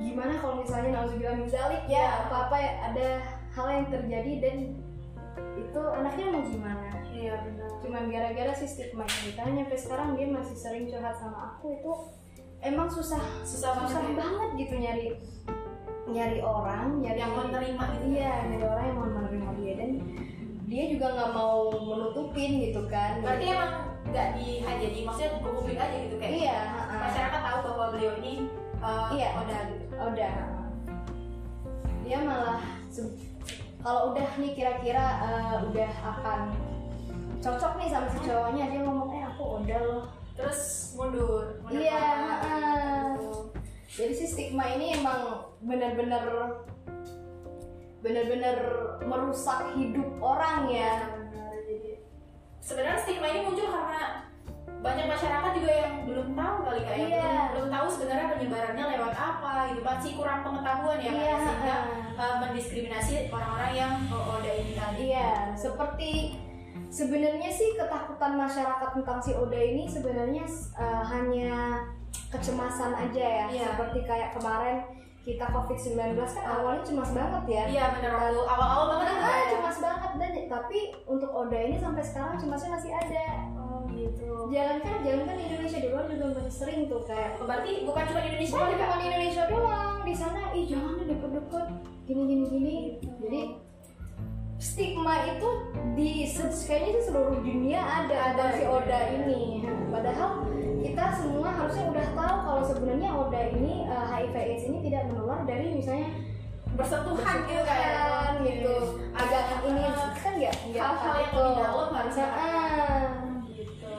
gimana 0.00 0.32
kalau 0.40 0.54
misalnya 0.64 0.88
nauzubillah 0.96 1.36
min 1.36 1.48
zalik 1.52 1.84
ya 1.84 2.24
apa 2.24 2.48
apa 2.48 2.56
ada 2.88 3.08
hal 3.52 3.66
yang 3.68 3.86
terjadi 3.92 4.32
dan 4.40 4.56
itu 5.52 5.80
anaknya 5.84 6.32
mau 6.32 6.42
gimana 6.48 6.88
Iya 7.12 7.34
benar. 7.44 7.70
cuman 7.84 8.02
gara-gara 8.08 8.52
si 8.56 8.66
stigma 8.70 9.04
ini 9.04 9.36
kan 9.36 9.52
sampai 9.52 9.78
sekarang 9.78 10.08
dia 10.16 10.32
masih 10.32 10.56
sering 10.56 10.86
curhat 10.88 11.18
sama 11.18 11.52
aku 11.58 11.76
itu 11.76 11.92
emang 12.60 12.88
susah 12.88 13.22
Susah 13.42 13.70
banget 13.72 13.88
susah 13.88 14.02
ya. 14.02 14.14
banget 14.14 14.48
gitu 14.56 14.74
nyari 14.76 15.06
nyari 16.08 16.38
orang 16.40 16.86
nyari 16.98 17.18
Yang 17.18 17.32
menerima 17.36 17.84
gitu. 17.92 18.04
iya 18.10 18.32
nyari 18.46 18.64
orang 18.64 18.84
yang 18.84 18.96
mau 18.96 19.08
menerima 19.12 19.48
dia 19.54 19.72
dan 19.76 19.90
dia 20.68 20.84
juga 20.88 21.06
nggak 21.10 21.30
mau 21.32 21.56
menutupin 21.72 22.50
gitu 22.60 22.82
kan 22.86 23.20
Berarti 23.20 23.44
emang 23.46 23.72
nggak 24.08 24.28
di 24.34 24.46
jadi 24.60 24.98
maksudnya 25.04 25.30
ke 25.30 25.38
publik 25.42 25.76
aja 25.76 25.96
gitu 25.98 26.16
kayak. 26.16 26.32
iya 26.34 26.56
ha-ha. 26.64 26.96
Masyarakat 27.08 27.40
tahu 27.40 27.58
bahwa 27.66 27.86
beliau 27.92 28.12
ini 28.20 28.32
uh, 28.80 29.08
Iya. 29.12 29.28
udah 29.36 29.60
gitu. 29.68 29.84
Udah 29.96 30.34
dia 32.04 32.18
malah 32.24 32.60
kalau 33.78 34.10
udah 34.10 34.28
nih 34.40 34.52
kira-kira 34.52 35.04
eh, 35.22 35.56
udah 35.70 35.92
akan 36.16 36.40
cocok 37.38 37.72
nih 37.78 37.88
sama 37.88 38.08
si 38.10 38.18
cowoknya 38.24 38.64
dia 38.72 38.80
ngomong 38.82 39.12
eh 39.12 39.22
aku 39.22 39.62
udah 39.62 39.78
loh 39.86 40.04
Terus 40.38 40.94
mundur. 40.94 41.58
mundur 41.60 41.82
Iya, 41.82 42.06
gitu. 43.18 43.50
jadi 43.90 44.12
si 44.14 44.24
stigma 44.24 44.70
ini 44.70 44.94
emang 44.94 45.50
bener-bener 45.58 46.22
bener-bener 47.98 48.58
merusak 49.02 49.74
hidup 49.74 50.06
orang 50.22 50.70
ya 50.70 50.94
sebenarnya 52.62 53.02
stigma 53.02 53.26
ini 53.26 53.40
muncul 53.42 53.66
karena 53.66 54.22
banyak 54.78 55.06
masyarakat 55.10 55.50
juga 55.58 55.72
yang 55.74 55.94
belum 56.06 56.28
tahu 56.38 56.56
kali 56.62 56.80
kayak 56.86 56.98
Iya. 57.02 57.18
belum, 57.18 57.50
belum 57.50 57.68
tahu 57.74 57.86
sebenarnya 57.90 58.26
penyebarannya 58.30 58.84
lewat 58.94 59.14
apa 59.16 59.52
gitu 59.74 59.80
masih 59.82 60.10
kurang 60.14 60.40
pengetahuan 60.46 60.98
ya 61.02 61.10
Iya, 61.10 61.34
sehingga 61.42 61.76
uh, 62.14 62.34
mendiskriminasi 62.38 63.12
orang-orang 63.34 63.72
yang 63.74 63.92
oh, 64.06 64.38
Oda 64.38 64.52
ini 64.54 64.72
tadi 64.78 65.00
Iya, 65.10 65.30
seperti 65.58 66.10
sebenarnya 66.88 67.48
sih 67.48 67.76
ketakutan 67.76 68.32
masyarakat 68.34 68.90
tentang 68.94 69.18
si 69.20 69.32
Oda 69.32 69.56
ini 69.56 69.84
sebenarnya 69.84 70.44
eh, 70.76 71.02
hanya 71.04 71.84
kecemasan 72.28 72.92
aja 72.92 73.24
ya. 73.24 73.46
Iya. 73.48 73.66
Seperti 73.72 74.04
kayak 74.04 74.36
kemarin 74.36 74.76
kita 75.18 75.44
COVID-19 75.44 76.16
kan 76.16 76.44
awalnya 76.48 76.80
cemas 76.80 77.12
banget 77.12 77.44
ya. 77.52 77.62
iya 77.68 77.84
benar 77.92 78.16
waktu 78.16 78.40
awal-awal 78.48 78.96
banget 78.96 79.12
kan 79.12 79.28
Ah, 79.28 79.36
ya. 79.36 79.46
cemas 79.52 79.76
banget 79.76 80.10
dan 80.16 80.32
tapi 80.48 80.78
untuk 81.04 81.28
Oda 81.28 81.58
ini 81.58 81.76
sampai 81.76 82.00
sekarang 82.00 82.40
cemasnya 82.40 82.70
masih 82.72 82.92
ada. 82.96 83.26
oh 83.52 83.84
gitu 83.92 84.48
Jangan 84.48 84.80
kan, 84.80 85.04
jangan 85.04 85.22
kan 85.28 85.36
di 85.36 85.44
Indonesia 85.44 85.78
di 85.84 85.88
luar 85.92 86.08
juga 86.08 86.24
masih 86.32 86.54
sering 86.54 86.80
tuh 86.88 87.04
kayak 87.04 87.36
Oh, 87.36 87.44
berarti 87.44 87.84
bukan 87.84 88.02
cuma 88.08 88.20
di 88.24 88.28
Indonesia 88.32 88.56
Bukan 88.56 88.72
cuma 88.72 88.96
di 88.96 89.04
Indonesia 89.04 89.44
doang, 89.52 89.96
di 90.00 90.14
sana 90.16 90.40
ih 90.56 90.64
jangan 90.64 90.92
deket-deket 90.96 91.66
gini 92.08 92.22
gini 92.24 92.44
gini. 92.48 92.76
Jadi 93.20 93.40
stigma 94.58 95.22
itu 95.26 95.48
di 95.94 96.26
kayaknya 96.66 96.92
di 96.98 97.02
seluruh 97.06 97.38
dunia 97.42 97.78
ada 97.78 98.34
Ada, 98.34 98.44
si 98.58 98.62
iya. 98.66 98.70
Oda 98.74 99.00
ini. 99.14 99.42
Padahal 99.88 100.30
kita 100.82 101.04
semua 101.14 101.48
harusnya 101.54 101.84
udah 101.90 102.06
tahu 102.14 102.36
kalau 102.42 102.62
sebenarnya 102.66 103.10
Oda 103.14 103.40
ini 103.54 103.86
eh, 103.86 104.04
HIV 104.10 104.34
AIDS 104.34 104.64
ini 104.66 104.78
tidak 104.90 105.10
menular 105.10 105.46
dari 105.46 105.74
misalnya 105.74 106.10
bersentuhan 106.74 107.38
gitu 107.46 107.62
bersentuhan 107.62 108.34
gitu. 108.46 108.76
Agak 109.14 109.46
ini 109.66 109.82
kan 110.18 110.32
nggak? 110.38 110.54
Nggak 110.70 110.82
hal-hal 110.84 111.14
yang 111.18 111.32
lebih 111.34 111.54
dalam 111.58 111.90
harusnya 111.94 112.26
Ah. 112.34 113.06
gitu 113.46 113.96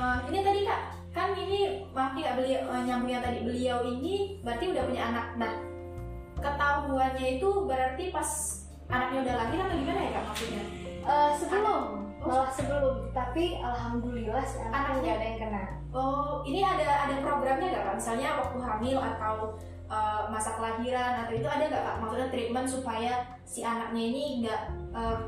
Eh, 0.00 0.18
ini 0.32 0.38
tadi 0.40 0.60
kak 0.64 0.80
kan 1.10 1.34
ini 1.34 1.84
maaf 1.90 2.14
nih 2.14 2.22
kak 2.22 2.34
beliau 2.38 2.60
eh, 2.70 2.82
nyambungnya 2.86 3.20
tadi 3.20 3.38
beliau 3.42 3.82
ini 3.82 4.38
berarti 4.40 4.64
udah 4.70 4.82
punya 4.86 5.02
anak 5.10 5.26
nah 5.36 5.52
ketahuannya 6.40 7.26
itu 7.38 7.48
berarti 7.64 8.04
pas 8.10 8.30
anaknya 8.88 9.18
udah 9.22 9.34
lahir 9.38 9.58
atau 9.62 9.76
gimana 9.76 10.00
ya 10.00 10.10
kak 10.12 10.24
maksudnya 10.26 10.64
Eh, 11.00 11.32
sebelum 11.34 11.82
Oh. 12.20 12.28
malah 12.28 12.52
sebelum 12.52 13.08
tapi 13.16 13.56
alhamdulillah 13.56 14.44
si 14.44 14.60
anaknya 14.60 14.76
Anaknya? 14.76 15.00
nggak 15.00 15.16
ada 15.16 15.24
yang 15.24 15.38
kena 15.40 15.62
oh 15.90 16.44
ini 16.44 16.60
ada 16.60 17.08
ada 17.08 17.14
programnya 17.24 17.72
nggak 17.72 17.84
kak 17.88 17.96
misalnya 17.96 18.28
waktu 18.36 18.58
hamil 18.60 18.98
atau 19.00 19.34
eh, 19.88 20.22
masa 20.28 20.50
kelahiran 20.52 21.24
atau 21.24 21.32
itu 21.32 21.48
ada 21.48 21.64
nggak 21.64 21.80
kak 21.80 21.96
maksudnya 21.96 22.28
treatment 22.28 22.68
supaya 22.68 23.12
si 23.42 23.64
anaknya 23.64 24.02
ini 24.12 24.24
nggak 24.44 24.60
eh, 24.92 25.18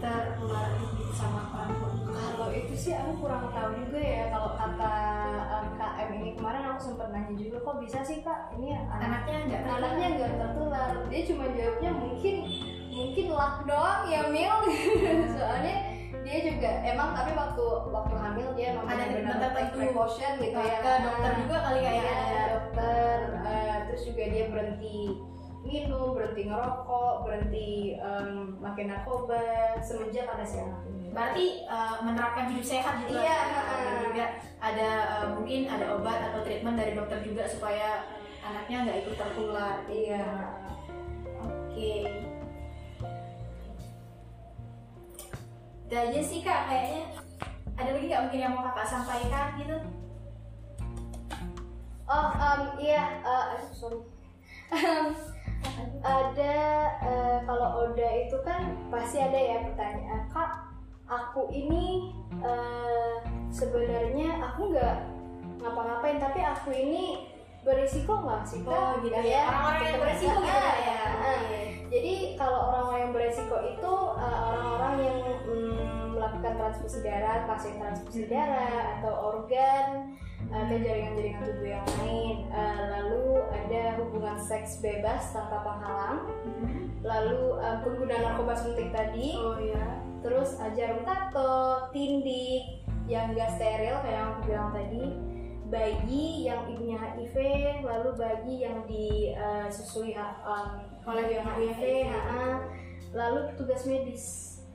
tertular 0.00 0.68
sama 1.14 1.40
orang 1.54 1.70
tua 1.76 1.88
Kalau 2.10 2.48
itu 2.50 2.72
sih 2.74 2.92
aku 2.96 3.20
kurang 3.20 3.52
tahu 3.52 3.70
juga 3.76 4.00
ya. 4.00 4.24
Kalau 4.32 4.56
kata 4.56 4.94
um, 5.52 5.66
ini 6.12 6.34
kemarin 6.34 6.64
aku 6.68 6.80
sempat 6.82 7.08
nanya 7.10 7.34
juga 7.34 7.56
kok 7.60 7.76
bisa 7.78 7.98
sih 8.00 8.20
kak 8.20 8.52
ini 8.54 8.74
anak 8.74 8.98
anaknya 9.26 9.38
nggak 9.46 9.62
anaknya 9.66 10.06
nggak 10.16 10.32
tertular. 10.36 10.90
Dia 11.08 11.22
cuma 11.26 11.44
jawabnya 11.48 11.90
mungkin 11.92 12.34
mungkin 12.90 13.26
luck 13.30 13.56
doang 13.64 14.02
ya 14.06 14.20
Mil. 14.28 14.56
Soalnya 15.38 15.76
dia 16.20 16.38
juga 16.44 16.70
emang 16.84 17.16
tapi 17.16 17.32
waktu 17.32 17.64
waktu 17.88 18.14
hamil 18.14 18.48
dia 18.52 18.76
emang 18.76 18.86
Ada 18.86 19.04
tertentu. 19.08 19.76
precaution 19.80 20.32
gitu 20.36 20.58
ya. 20.58 20.76
ke 20.84 20.92
dokter 21.00 21.32
juga 21.40 21.56
kali 21.64 21.78
kayak 21.80 21.96
Iya, 21.96 22.12
ada 22.20 22.42
dokter. 22.52 23.16
eh, 23.48 23.76
terus 23.88 24.02
juga 24.04 24.22
dia 24.28 24.44
berhenti 24.52 24.98
minum, 25.60 26.12
berhenti 26.12 26.42
ngerokok, 26.44 27.14
berhenti 27.24 27.70
makan 28.60 28.86
narkoba 28.88 29.40
semenjak 29.80 30.28
ada 30.28 30.44
si 30.44 30.56
anak 30.60 30.82
ini. 30.92 30.99
Berarti 31.10 31.66
uh, 31.66 31.98
menerapkan 32.06 32.50
hidup 32.54 32.62
sehat 32.64 33.02
gitu 33.02 33.18
Iya. 33.18 33.38
Dan 33.66 33.94
juga 34.06 34.26
ada 34.62 34.90
uh, 35.18 35.26
mungkin 35.34 35.66
ada 35.66 35.98
obat 35.98 36.30
atau 36.30 36.40
treatment 36.46 36.78
dari 36.78 36.94
dokter 36.94 37.18
juga 37.26 37.44
supaya 37.50 38.06
anaknya 38.46 38.86
nggak 38.86 38.98
ikut 39.06 39.16
tertular 39.18 39.76
Iya. 39.90 40.26
oke 41.40 41.92
udah 45.90 46.00
aja 46.06 46.20
sih 46.22 46.40
kak 46.46 46.70
kayaknya 46.70 47.02
ada 47.74 47.90
lagi 47.90 48.06
nggak 48.06 48.22
mungkin 48.30 48.40
yang 48.46 48.54
mau 48.54 48.62
kakak 48.70 48.86
sampaikan 48.86 49.58
gitu 49.58 49.78
Oh, 52.10 52.26
um, 52.34 52.74
iya, 52.82 53.22
uh, 53.22 53.54
sorry. 53.70 54.02
Ada 56.02 56.54
uh, 57.06 57.38
kalau 57.46 57.86
Oda 57.86 58.26
itu 58.26 58.34
kan 58.42 58.74
pasti 58.90 59.22
ada 59.22 59.38
ya 59.38 59.62
pertanyaan, 59.62 60.26
kak, 60.26 60.69
aku 61.40 61.56
ini 61.56 62.12
uh, 62.44 63.16
sebenarnya 63.48 64.44
aku 64.44 64.76
nggak 64.76 65.08
ngapa-ngapain, 65.56 66.20
tapi 66.20 66.44
aku 66.44 66.68
ini 66.68 67.32
berisiko 67.64 68.20
nggak 68.20 68.44
sih 68.44 68.60
kak? 68.60 68.72
oh 68.72 69.00
gitu 69.00 69.20
ya 69.24 69.48
orang-orang 69.48 69.84
yang 69.88 70.00
beresiko 70.04 70.38
gitu 70.44 70.68
ya. 70.84 71.00
Oke. 71.16 71.60
Jadi 71.88 72.14
kalau 72.36 72.60
orang-orang 72.68 73.00
yang 73.00 73.12
beresiko 73.16 73.56
itu 73.72 73.92
uh, 74.20 74.38
orang-orang 74.52 74.94
yang 75.00 75.20
mm, 75.48 76.12
melakukan 76.12 76.52
transfusi 76.60 76.98
darah, 77.00 77.48
pasien 77.48 77.80
transfusi 77.80 78.22
darah 78.28 79.00
atau 79.00 79.12
organ 79.32 80.12
atau 80.52 80.76
jaringan-jaringan 80.76 81.40
tubuh 81.40 81.68
yang 81.72 81.88
lain. 82.04 82.36
Uh, 82.52 82.84
lalu 83.00 83.24
ada 83.48 83.96
hubungan 83.96 84.36
seks 84.36 84.84
bebas 84.84 85.32
tanpa 85.32 85.64
penghalang. 85.64 86.20
Lalu 87.00 87.56
uh, 87.56 87.80
pengguna 87.80 88.16
narkoba 88.20 88.54
suntik 88.56 88.92
tadi. 88.92 89.36
oh 89.36 89.56
iya 89.56 90.04
Terus 90.20 90.60
uh, 90.60 90.68
jarum 90.76 91.00
tato, 91.04 91.88
tindik 91.96 92.84
yang 93.08 93.32
gak 93.32 93.56
steril 93.56 93.98
kayak 94.04 94.16
yang 94.20 94.28
aku 94.36 94.40
bilang 94.46 94.70
tadi. 94.70 95.04
Bayi 95.70 96.50
yang 96.50 96.66
ibunya 96.66 96.98
HIV, 96.98 97.36
lalu 97.86 98.10
bayi 98.18 98.54
yang 98.66 98.82
disusui 98.90 100.18
um, 100.18 100.82
oleh 101.06 101.38
yang 101.38 101.46
HIV, 101.46 102.10
ha-ha. 102.10 102.66
lalu 103.14 103.54
petugas 103.54 103.86
medis. 103.86 104.24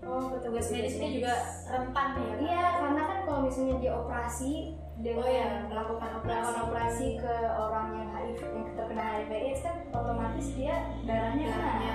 oh 0.07 0.31
petugas 0.31 0.71
medis 0.71 0.95
ini 0.95 1.19
juga 1.19 1.35
rentan 1.67 2.15
ya? 2.15 2.31
Iya, 2.39 2.65
karena 2.79 3.01
kan 3.11 3.19
kalau 3.27 3.39
misalnya 3.43 3.75
dia 3.83 3.91
operasi 3.91 4.79
dengan 4.95 5.27
oh 5.27 5.27
ya 5.27 5.47
melakukan 5.67 6.11
operasi 6.23 6.53
operasi 6.55 7.07
ke 7.19 7.35
orang 7.51 7.87
yang 7.99 8.09
HIV 8.15 8.39
yang 8.47 8.65
terkena 8.79 9.03
HIV 9.03 9.31
AIDS 9.35 9.59
kan 9.59 9.75
otomatis 9.91 10.47
dia 10.55 10.75
darahnya 11.03 11.45
darahnya 11.51 11.83
ya 11.83 11.94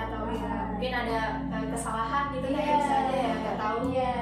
Mungkin 0.81 0.97
ada 0.97 1.45
uh, 1.53 1.65
kesalahan 1.69 2.33
gitu 2.33 2.47
kan 2.49 2.57
Iya. 2.57 2.73
bisa 2.81 2.93
aja 3.05 3.13
ya 3.21 3.33
nggak 3.37 3.57
tahu 3.61 3.77
Iya. 3.93 4.17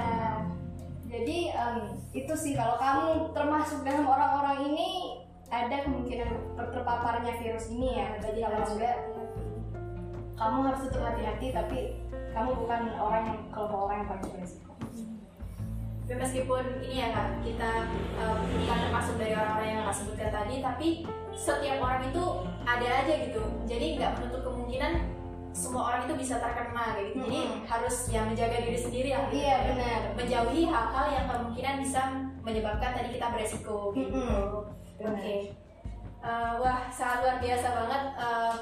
Jadi 1.07 1.37
em, 1.55 1.77
itu 2.11 2.33
sih 2.35 2.51
kalau 2.51 2.75
kamu 2.75 3.31
termasuk 3.31 3.79
dalam 3.87 4.03
orang-orang 4.03 4.67
ini 4.67 4.89
ada 5.47 5.87
kemungkinan 5.87 6.59
ter- 6.59 6.71
terpaparnya 6.75 7.39
virus 7.39 7.71
ini 7.71 8.03
ya. 8.03 8.11
Jadi 8.19 8.43
kalau 8.43 8.59
enggak 8.75 8.97
kamu 10.35 10.57
harus 10.67 10.81
tetap 10.83 11.01
hati-hati 11.07 11.47
tapi 11.55 11.79
kamu 12.35 12.51
bukan 12.59 12.81
orang 12.99 13.23
yang 13.23 13.39
kelompok 13.55 13.79
orang 13.87 13.97
yang 14.03 14.09
paling 14.11 14.27
berisiko. 14.35 14.71
tapi 16.09 16.25
meskipun 16.25 16.63
ini 16.83 17.05
ya 17.05 17.13
kak 17.13 17.27
kita 17.45 17.71
uh, 18.17 18.41
bukan 18.41 18.77
termasuk 18.81 19.15
dari 19.21 19.37
orang-orang 19.37 19.67
yang 19.69 19.79
kakak 19.85 19.95
sebutkan 20.01 20.29
tadi 20.33 20.55
tapi 20.57 20.87
setiap 21.37 21.77
orang 21.85 22.01
itu 22.09 22.23
ada 22.65 22.87
aja 23.05 23.13
gitu 23.29 23.43
jadi 23.69 23.85
nggak 24.01 24.11
menutup 24.17 24.41
kemungkinan 24.41 24.93
semua 25.49 25.81
orang 25.91 26.01
itu 26.05 26.15
bisa 26.15 26.37
terkena 26.37 26.95
kayak 26.95 27.11
gitu 27.11 27.25
jadi 27.25 27.39
Mm-mm. 27.41 27.59
harus 27.65 27.95
ya 28.13 28.21
menjaga 28.23 28.57
diri 28.61 28.79
sendiri 28.79 29.09
lah 29.11 29.23
gitu. 29.27 29.41
Iya 29.41 29.55
benar. 29.65 29.99
menjauhi 30.15 30.61
hal-hal 30.69 31.05
yang 31.09 31.25
kemungkinan 31.25 31.75
bisa 31.81 32.01
menyebabkan 32.45 32.91
tadi 32.95 33.09
kita 33.17 33.27
beresiko 33.33 33.91
gitu 33.97 34.13
Mm-mm. 34.13 34.69
Oke. 34.99 35.35
Eh, 36.19 36.53
wah, 36.59 36.91
sangat 36.91 37.23
luar 37.23 37.37
biasa 37.39 37.67
banget 37.71 38.03
eh, 38.19 38.55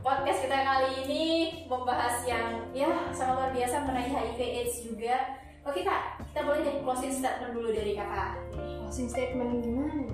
podcast 0.00 0.40
kita 0.48 0.58
kali 0.64 0.90
ini 1.04 1.24
membahas 1.68 2.24
yang 2.24 2.64
ya 2.72 2.88
sangat 3.12 3.36
luar 3.36 3.52
biasa 3.52 3.84
mengenai 3.84 4.08
HIV 4.08 4.38
AIDS 4.40 4.74
juga. 4.80 5.16
Oke 5.60 5.84
kak, 5.84 6.24
kita 6.32 6.40
boleh 6.40 6.64
deh 6.64 6.80
closing 6.80 7.12
statement 7.12 7.52
dulu 7.52 7.68
dari 7.68 7.92
kakak. 7.92 8.40
Closing 8.56 9.12
statement 9.12 9.60
gimana? 9.60 10.08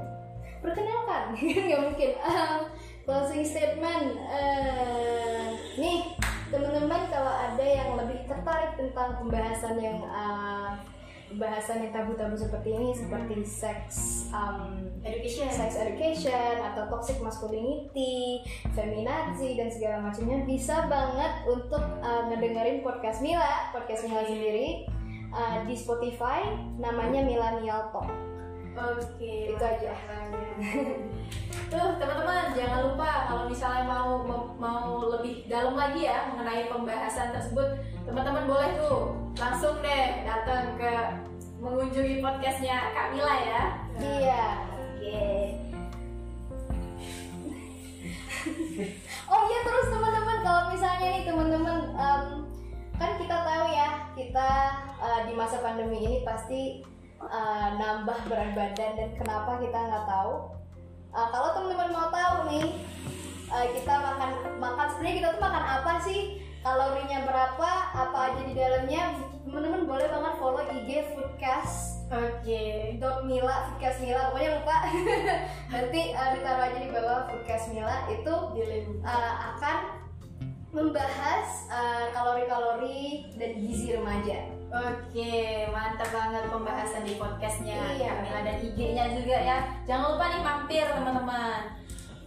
Perkenalkan, 0.59 1.39
nggak 1.71 1.83
mungkin. 1.87 2.11
Um, 2.19 2.59
closing 3.07 3.47
statement, 3.47 4.19
eh, 4.19 5.55
nih 5.79 6.19
teman-teman 6.51 7.07
kalau 7.07 7.31
ada 7.31 7.63
yang 7.63 7.95
lebih 7.95 8.27
tertarik 8.27 8.75
tentang 8.75 9.23
pembahasan 9.23 9.79
yang 9.79 10.03
uh, 10.11 10.75
pembahasan 11.31 11.87
yang 11.87 11.93
tabu-tabu 11.95 12.35
seperti 12.39 12.75
ini, 12.75 12.91
seperti 12.95 13.43
seks, 13.47 14.27
um, 14.31 14.91
Education. 15.07 15.51
sex 15.51 15.79
education 15.79 16.63
atau 16.63 16.87
toxic 16.91 17.19
masculinity, 17.23 18.43
feminazi 18.75 19.59
dan 19.59 19.71
segala 19.71 20.11
macamnya 20.11 20.43
bisa 20.47 20.87
banget 20.87 21.33
untuk 21.47 21.83
uh, 22.03 22.31
ngedengerin 22.31 22.83
podcast 22.83 23.23
Mila, 23.23 23.71
podcast 23.75 24.07
Mila 24.07 24.23
sendiri 24.27 24.87
uh, 25.31 25.63
di 25.67 25.75
Spotify 25.79 26.47
namanya 26.79 27.23
Millennial 27.23 27.91
Talk. 27.91 28.11
Oke. 28.77 29.55
Itu 29.55 29.63
aja. 29.63 29.95
Tuh 31.67 31.99
teman-teman 31.99 32.55
jangan 32.55 32.81
lupa 32.87 33.27
kalau 33.27 33.51
misalnya 33.51 33.83
mau 33.91 34.23
mau 34.55 35.03
lebih 35.19 35.51
dalam 35.51 35.75
lagi 35.75 36.07
ya 36.07 36.31
mengenai 36.31 36.71
pembahasan 36.71 37.35
tersebut, 37.35 37.83
teman-teman 38.07 38.47
boleh 38.47 38.71
tuh 38.79 39.19
langsung 39.35 39.83
deh 39.83 40.23
datang 40.23 40.79
ke 40.79 40.95
mengunjungi 41.59 42.23
podcastnya 42.23 42.95
Kak 42.95 43.07
Mila 43.11 43.35
ya. 43.43 43.63
Iya. 43.99 44.47
Oke. 44.79 45.27
Oh 49.27 49.43
iya 49.51 49.59
terus 49.67 49.91
teman-teman 49.91 50.39
kalau 50.47 50.63
misalnya 50.71 51.19
nih 51.19 51.25
teman-teman 51.27 51.79
em, 51.99 52.25
kan 52.95 53.11
kita 53.19 53.37
tahu 53.43 53.65
ya 53.75 54.07
kita 54.15 54.51
eh, 55.03 55.21
di 55.27 55.33
masa 55.35 55.59
pandemi 55.59 55.99
ini 55.99 56.23
pasti 56.23 56.87
eh, 57.19 57.69
nambah 57.75 58.31
berat 58.31 58.55
badan 58.55 58.93
dan 58.95 59.11
kenapa 59.19 59.59
kita 59.59 59.75
nggak 59.75 60.07
tahu. 60.07 60.55
Eh, 61.15 61.29
kalau 61.33 61.49
teman-teman 61.55 61.91
mau 61.95 62.09
tahu 62.11 62.37
nih 62.51 62.67
eh, 63.47 63.67
kita 63.79 63.95
makan 63.95 64.31
makan 64.59 64.87
sebenarnya 64.91 65.17
kita 65.23 65.29
tuh 65.37 65.43
makan 65.43 65.65
apa 65.65 65.93
sih? 66.03 66.21
Kalorinya 66.67 67.19
berapa? 67.23 67.71
Apa 67.95 68.19
aja 68.33 68.41
di 68.43 68.55
dalamnya? 68.59 69.15
Teman-teman 69.47 69.87
boleh 69.87 70.07
banget 70.11 70.35
follow 70.43 70.67
IG 70.67 71.15
Foodcast. 71.15 72.03
Oke. 72.07 72.95
dot 73.03 73.27
Mila 73.27 73.71
Foodcast 73.71 73.99
Mila 74.03 74.31
pokoknya 74.31 74.51
lupa. 74.59 74.77
Nanti 75.75 76.01
eh, 76.11 76.29
ditaruh 76.35 76.63
aja 76.67 76.79
di 76.79 76.91
bawah 76.91 77.21
Foodcast 77.31 77.71
Mila 77.71 78.11
itu 78.11 78.35
uh, 79.07 79.33
akan 79.55 80.06
membahas 80.77 81.73
uh, 81.73 82.13
kalori-kalori 82.13 83.25
dan 83.41 83.57
gizi 83.65 83.97
remaja. 83.97 84.45
Oke, 84.69 85.65
mantap 85.73 86.13
banget 86.13 86.45
pembahasan 86.53 87.09
di 87.09 87.17
podcastnya 87.17 87.97
Iya. 87.97 88.13
Kamila 88.13 88.41
dan 88.45 88.57
IG-nya 88.61 89.05
juga 89.17 89.37
ya. 89.41 89.59
Jangan 89.89 90.05
lupa 90.13 90.25
nih 90.29 90.43
mampir 90.45 90.85
teman-teman. 90.85 91.61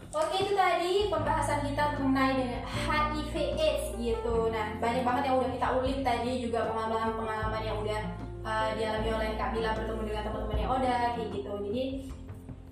Oke 0.10 0.42
itu 0.42 0.58
tadi 0.58 1.14
pembahasan 1.14 1.62
kita 1.62 2.02
mengenai 2.02 2.34
dengan 2.34 2.66
HIV 2.66 3.34
AIDS 3.62 3.86
gitu. 3.94 4.50
Nah 4.50 4.74
banyak 4.82 5.06
banget 5.06 5.30
yang 5.30 5.38
udah 5.38 5.52
kita 5.54 5.68
ulik 5.78 6.02
tadi 6.02 6.32
juga 6.42 6.66
pengalaman-pengalaman 6.74 7.62
yang 7.62 7.78
udah 7.78 8.02
uh, 8.42 8.74
dialami 8.74 9.10
oleh 9.14 9.30
Kak 9.38 9.54
Bila 9.54 9.78
bertemu 9.78 10.02
dengan 10.10 10.24
teman-temannya 10.26 10.66
Oda 10.66 10.98
kayak 11.14 11.30
gitu. 11.30 11.52
Jadi 11.70 11.84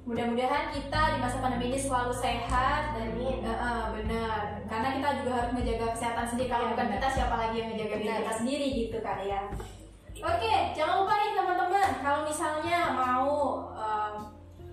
mudah-mudahan 0.08 0.72
kita 0.72 1.02
di 1.14 1.18
masa 1.20 1.44
pandemi 1.44 1.68
ini 1.68 1.76
selalu 1.76 2.16
sehat 2.16 2.96
dan 2.96 3.12
Amin. 3.12 3.44
uh, 3.44 3.52
uh, 3.52 3.84
benar. 3.92 4.64
Karena 4.72 4.88
kita 4.96 5.10
juga 5.20 5.32
harus 5.36 5.52
menjaga 5.52 5.86
kesehatan 5.92 6.26
sendiri. 6.32 6.48
Kalau 6.48 6.64
Iya, 6.64 6.72
bukan 6.74 6.88
kita 6.96 7.08
siapa 7.12 7.36
lagi 7.36 7.56
yang 7.60 7.70
menjaga 7.76 7.96
diri 8.00 8.16
kita 8.24 8.34
sendiri 8.40 8.68
gitu 8.72 8.98
kan 9.04 9.20
ya. 9.20 9.42
Oke, 10.18 10.54
jangan 10.74 11.06
lupa 11.06 11.14
nih 11.14 11.32
teman-teman 11.38 11.90
kalau 12.02 12.22
misalnya 12.26 12.80
mau 12.90 13.36
um, 13.78 14.14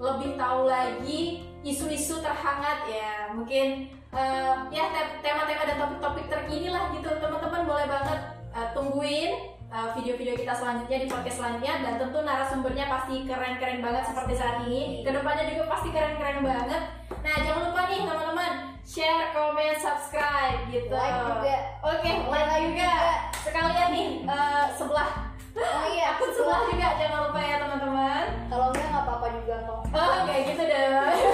lebih 0.01 0.41
tahu 0.41 0.61
lagi 0.71 1.45
isu-isu 1.61 2.25
terhangat 2.25 2.89
ya, 2.89 3.29
mungkin 3.37 3.93
uh, 4.09 4.65
ya 4.73 4.89
te- 4.89 5.21
tema-tema 5.21 5.69
dan 5.69 5.77
topik-topik 5.85 6.33
terkini 6.33 6.73
lah 6.73 6.89
gitu, 6.97 7.13
teman-teman 7.21 7.69
boleh 7.69 7.87
banget 7.89 8.21
uh, 8.57 8.73
tungguin 8.73 9.37
uh, 9.37 9.54
video-video 9.75 10.39
kita 10.39 10.55
selanjutnya 10.55 10.99
di 11.03 11.09
podcast 11.11 11.37
selanjutnya 11.43 11.75
dan 11.83 11.93
tentu 11.99 12.19
narasumbernya 12.23 12.87
pasti 12.87 13.27
keren-keren 13.27 13.83
banget 13.83 14.05
seperti 14.07 14.33
saat 14.39 14.57
ini. 14.71 15.03
Ke 15.03 15.11
depannya 15.11 15.51
juga 15.51 15.67
pasti 15.67 15.89
keren-keren 15.91 16.47
banget. 16.47 16.83
Nah 17.11 17.37
jangan 17.43 17.63
lupa 17.71 17.83
nih 17.91 18.07
teman-teman 18.07 18.53
share, 18.87 19.35
comment, 19.35 19.79
subscribe 19.83 20.63
gitu. 20.71 20.95
Like 20.95 21.19
juga. 21.27 21.57
Oke, 21.83 22.11
like 22.31 22.55
juga. 22.71 22.95
Sekalian 23.43 23.89
nih 23.91 24.09
uh, 24.31 24.71
sebelah 24.71 25.35
Oh 25.55 25.87
iya, 25.87 26.11
akun 26.19 26.31
sebelah 26.35 26.67
juga 26.67 26.89
jangan 26.99 27.21
lupa 27.31 27.41
ya 27.43 27.57
teman-teman. 27.63 28.25
Kalau 28.51 28.67
enggak 28.71 28.87
nggak 28.91 29.05
apa-apa 29.07 29.27
juga 29.43 29.57
kok. 29.67 29.81
Oh 29.91 30.19
kayak 30.27 30.43
gitu 30.55 30.63
deh. 30.67 31.19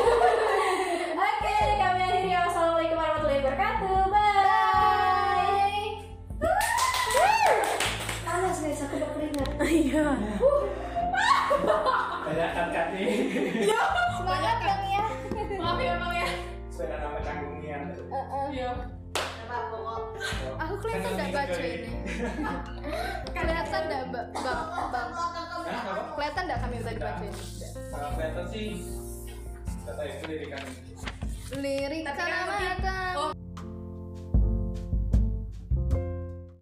Iya. 9.71 10.07
Banyak 12.27 12.51
kat 12.75 12.87
nih. 12.91 13.11
Semangat 14.19 14.57
dong 14.61 14.83
ya. 14.85 15.03
Maaf 15.61 15.79
ya 15.79 15.95
bang 15.95 16.13
ya. 16.17 16.29
Sepeda 16.69 16.97
nama 16.99 17.19
canggungnya. 17.23 17.79
Iya. 18.51 18.71
Aku 20.61 20.75
kelihatan 20.79 21.11
nggak 21.13 21.31
baca 21.33 21.59
ini. 21.59 21.91
kelihatan 23.31 23.83
nggak 23.87 24.05
bang? 24.11 24.29
Bang? 24.91 25.09
Kelihatan 26.15 26.43
nggak 26.45 26.61
kami 26.61 26.77
tadi 26.81 26.99
baca 26.99 27.23
ini? 27.23 27.31
Kelihatan 27.91 28.45
sih. 28.47 28.69
Kata 29.81 30.03
itu 30.05 30.25
lirikan. 30.27 30.63
Lirik 31.53 32.03
Tapi 32.07 32.15
kan 32.15 32.27
karena 32.27 32.43
mungkin- 32.45 32.79
mata. 32.79 32.99
Oh. 33.19 33.31